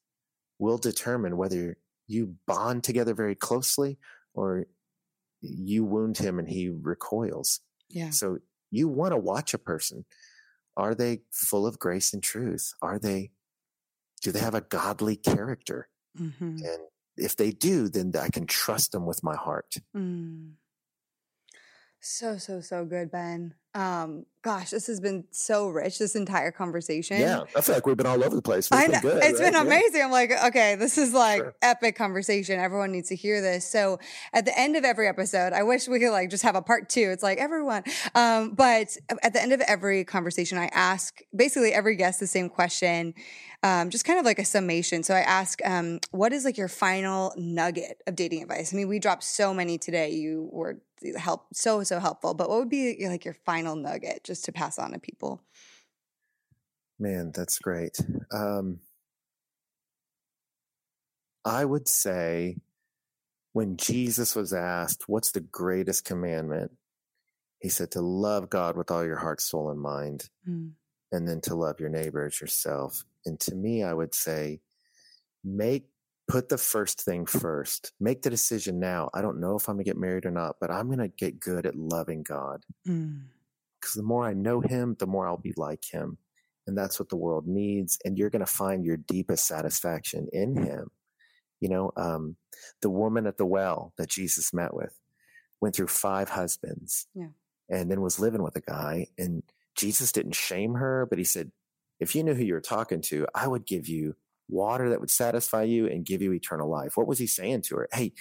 [0.59, 1.77] will determine whether
[2.07, 3.97] you bond together very closely
[4.33, 4.65] or
[5.41, 7.59] you wound him and he recoils.
[7.89, 8.09] Yeah.
[8.11, 8.39] So
[8.71, 10.05] you want to watch a person.
[10.75, 12.73] Are they full of grace and truth?
[12.81, 13.31] Are they,
[14.21, 15.89] do they have a godly character?
[16.19, 16.57] Mm-hmm.
[16.63, 16.79] And
[17.17, 19.75] if they do, then I can trust them with my heart.
[19.95, 20.53] Mm.
[21.99, 23.53] So, so, so good, Ben.
[23.75, 27.19] Um, gosh, this has been so rich, this entire conversation.
[27.19, 28.67] Yeah, I feel like we've been all over the place.
[28.67, 29.01] It's I know.
[29.01, 29.51] Been good, it's right?
[29.51, 29.99] been amazing.
[29.99, 30.05] Yeah.
[30.05, 31.55] I'm like, okay, this is like sure.
[31.61, 32.59] epic conversation.
[32.59, 33.67] Everyone needs to hear this.
[33.67, 33.99] So
[34.31, 36.89] at the end of every episode, I wish we could like just have a part
[36.89, 37.09] two.
[37.11, 37.83] It's like everyone.
[38.13, 42.49] Um, but at the end of every conversation, I ask basically every guest the same
[42.49, 43.15] question.
[43.63, 45.03] Um, just kind of like a summation.
[45.03, 48.73] So I ask, um, what is like your final nugget of dating advice?
[48.73, 50.11] I mean, we dropped so many today.
[50.11, 50.79] You were
[51.17, 52.33] help so so helpful.
[52.33, 55.41] But what would be like your final nugget just to pass on to people?
[56.99, 57.97] Man, that's great.
[58.31, 58.79] Um,
[61.45, 62.57] I would say
[63.53, 66.71] when Jesus was asked, What's the greatest commandment?
[67.59, 70.71] He said to love God with all your heart, soul, and mind, mm.
[71.11, 73.05] and then to love your neighbor as yourself.
[73.25, 74.59] And to me, I would say,
[75.45, 75.85] make
[76.27, 77.91] put the first thing first.
[77.99, 79.09] Make the decision now.
[79.13, 81.07] I don't know if I'm going to get married or not, but I'm going to
[81.07, 82.63] get good at loving God.
[82.83, 83.95] Because mm.
[83.95, 86.17] the more I know Him, the more I'll be like Him.
[86.65, 87.97] And that's what the world needs.
[88.05, 90.91] And you're going to find your deepest satisfaction in Him.
[91.59, 92.37] You know, um,
[92.81, 94.97] the woman at the well that Jesus met with
[95.61, 97.27] went through five husbands yeah.
[97.69, 99.07] and then was living with a guy.
[99.17, 99.43] And
[99.75, 101.51] Jesus didn't shame her, but He said,
[101.99, 104.15] if you knew who you were talking to, I would give you
[104.49, 106.95] water that would satisfy you and give you eternal life.
[106.95, 107.87] What was he saying to her?
[107.91, 108.13] Hey,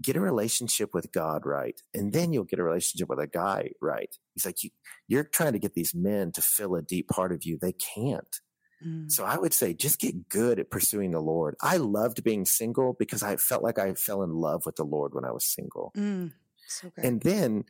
[0.00, 3.70] get a relationship with God right, and then you'll get a relationship with a guy
[3.80, 4.14] right.
[4.34, 4.70] He's like, you,
[5.08, 7.58] you're trying to get these men to fill a deep part of you.
[7.58, 8.40] They can't.
[8.84, 9.10] Mm.
[9.10, 11.56] So I would say just get good at pursuing the Lord.
[11.62, 15.14] I loved being single because I felt like I fell in love with the Lord
[15.14, 15.92] when I was single.
[15.96, 16.32] Mm.
[16.68, 17.64] So and then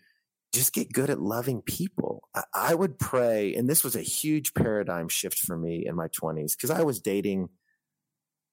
[0.53, 2.29] just get good at loving people.
[2.35, 6.09] I, I would pray, and this was a huge paradigm shift for me in my
[6.09, 7.51] 20s because I was dating–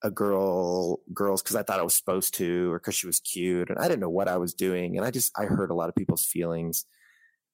[0.03, 3.69] a girl girls because I thought I was supposed to or because she was cute
[3.69, 5.89] and I didn't know what I was doing and I just I hurt a lot
[5.89, 6.85] of people's feelings.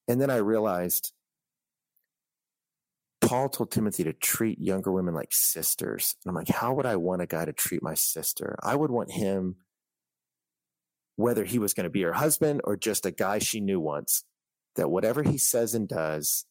[0.07, 1.13] And then I realized
[3.21, 6.95] Paul told Timothy to treat younger women like sisters and I'm like how would I
[6.95, 8.57] want a guy to treat my sister?
[8.63, 9.57] I would want him
[11.15, 14.23] whether he was going to be her husband or just a guy she knew once
[14.75, 16.45] that whatever he says and does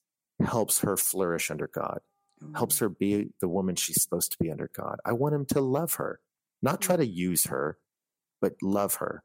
[0.44, 2.00] helps her flourish under God
[2.54, 2.80] helps mm.
[2.80, 4.98] her be the woman she's supposed to be under God.
[5.04, 6.20] I want him to love her,
[6.62, 7.14] not try to mm.
[7.14, 7.78] use her,
[8.40, 9.22] but love her.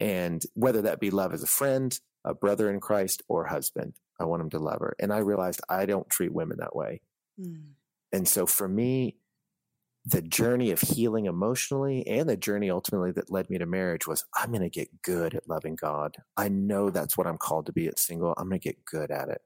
[0.00, 4.24] And whether that be love as a friend, a brother in Christ, or husband, I
[4.24, 4.96] want him to love her.
[4.98, 7.02] And I realized I don't treat women that way.
[7.40, 7.72] Mm.
[8.12, 9.16] And so for me,
[10.04, 14.24] the journey of healing emotionally and the journey ultimately that led me to marriage was
[14.34, 16.16] I'm going to get good at loving God.
[16.36, 18.34] I know that's what I'm called to be at single.
[18.36, 19.42] I'm going to get good at it.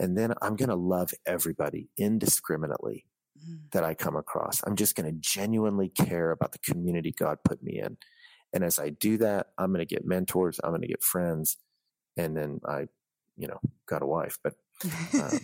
[0.00, 3.04] And then I'm going to love everybody indiscriminately
[3.38, 3.70] mm.
[3.72, 4.62] that I come across.
[4.64, 7.98] I'm just going to genuinely care about the community God put me in.
[8.54, 11.58] And as I do that, I'm going to get mentors, I'm going to get friends.
[12.16, 12.86] And then I,
[13.36, 14.38] you know, got a wife.
[14.42, 14.54] But
[15.14, 15.38] um,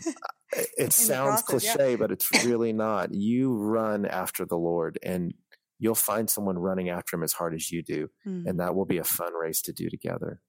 [0.52, 1.96] it sounds process, cliche, yeah.
[1.96, 3.14] but it's really not.
[3.14, 5.34] You run after the Lord and
[5.78, 8.08] you'll find someone running after him as hard as you do.
[8.26, 8.46] Mm.
[8.46, 10.40] And that will be a fun race to do together.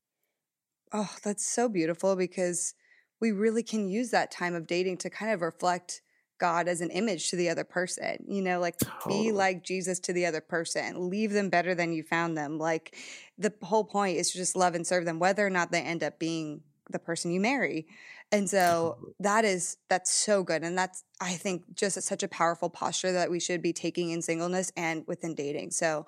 [0.93, 2.73] Oh, that's so beautiful because
[3.19, 6.01] we really can use that time of dating to kind of reflect
[6.39, 8.23] God as an image to the other person.
[8.27, 9.23] You know, like totally.
[9.23, 11.09] be like Jesus to the other person.
[11.09, 12.57] Leave them better than you found them.
[12.57, 12.95] Like
[13.37, 16.03] the whole point is to just love and serve them, whether or not they end
[16.03, 17.87] up being the person you marry.
[18.31, 20.63] And so that is that's so good.
[20.63, 24.21] And that's I think just such a powerful posture that we should be taking in
[24.21, 25.71] singleness and within dating.
[25.71, 26.05] So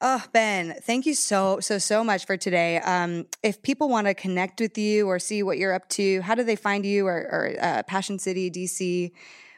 [0.00, 2.78] Oh, Ben, thank you so, so, so much for today.
[2.78, 6.36] Um, if people want to connect with you or see what you're up to, how
[6.36, 9.10] do they find you or, or uh, Passion City, DC?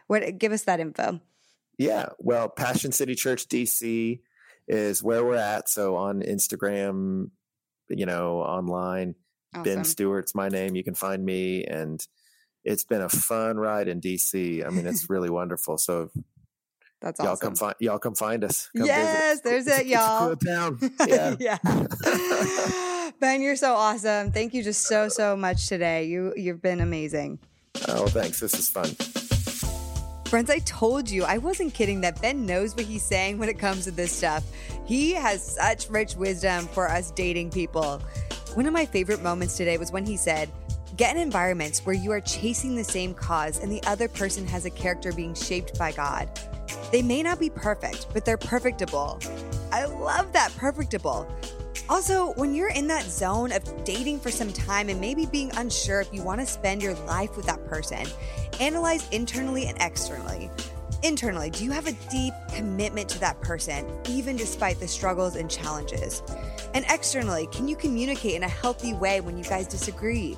[0.07, 1.21] What, give us that info.
[1.77, 2.11] Yeah.
[2.19, 4.21] Well, Passion City Church, DC
[4.67, 5.69] is where we're at.
[5.69, 7.31] So on Instagram,
[7.89, 9.17] you know, online,
[9.55, 9.63] awesome.
[9.65, 10.75] Ben Stuart's my name.
[10.75, 11.65] You can find me.
[11.65, 12.01] And
[12.65, 14.67] it's been a fun ride in DC.
[14.67, 15.77] I mean, it's really wonderful.
[15.77, 16.11] So
[17.01, 18.69] that's y'all come find y'all come find us.
[18.77, 19.45] Come yes, visit.
[19.45, 20.33] there's it, y'all.
[20.33, 20.79] It's a cool town.
[21.09, 21.37] Yeah.
[21.41, 23.11] yeah.
[23.21, 24.33] ben, you're so awesome.
[24.33, 26.05] Thank you just so so much today.
[26.05, 27.39] You you've been amazing.
[27.89, 28.41] Oh, thanks.
[28.41, 28.91] This is fun.
[30.27, 33.59] Friends, I told you I wasn't kidding that Ben knows what he's saying when it
[33.59, 34.45] comes to this stuff.
[34.85, 38.01] He has such rich wisdom for us dating people.
[38.55, 40.51] One of my favorite moments today was when he said,
[40.97, 44.67] Get in environments where you are chasing the same cause and the other person has
[44.67, 46.29] a character being shaped by God.
[46.93, 49.25] They may not be perfect, but they're perfectable.
[49.73, 51.31] I love that perfectable.
[51.89, 56.01] Also, when you're in that zone of dating for some time and maybe being unsure
[56.01, 58.07] if you want to spend your life with that person,
[58.61, 60.51] analyze internally and externally.
[61.03, 65.51] Internally, do you have a deep commitment to that person, even despite the struggles and
[65.51, 66.23] challenges?
[66.75, 70.37] And externally, can you communicate in a healthy way when you guys disagree?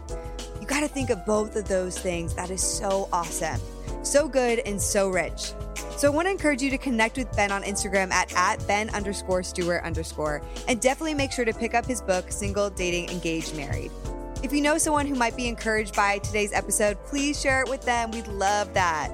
[0.60, 2.34] You got to think of both of those things.
[2.34, 3.60] That is so awesome.
[4.02, 5.52] So good and so rich.
[5.96, 8.90] So I want to encourage you to connect with Ben on Instagram at, at Ben
[8.90, 13.56] underscore Stuart underscore, and definitely make sure to pick up his book, Single, Dating, Engaged,
[13.56, 13.92] Married.
[14.42, 17.82] If you know someone who might be encouraged by today's episode, please share it with
[17.82, 18.10] them.
[18.10, 19.12] We'd love that.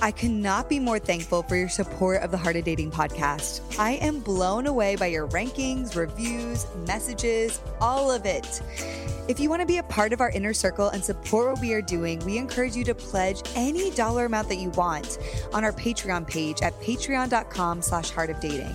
[0.00, 3.62] I cannot be more thankful for your support of the Heart of Dating podcast.
[3.78, 8.62] I am blown away by your rankings, reviews, messages, all of it.
[9.28, 11.74] If you want to be a part of our inner circle and support what we
[11.74, 15.18] are doing, we encourage you to pledge any dollar amount that you want
[15.52, 18.74] on our Patreon page at patreon.com slash heart of dating.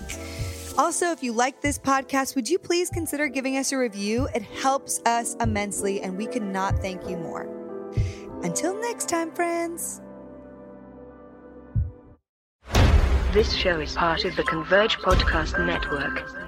[0.78, 4.28] Also, if you like this podcast, would you please consider giving us a review?
[4.32, 7.48] It helps us immensely, and we could not thank you more.
[8.44, 10.00] Until next time, friends.
[13.32, 16.43] This show is part of the Converge Podcast Network.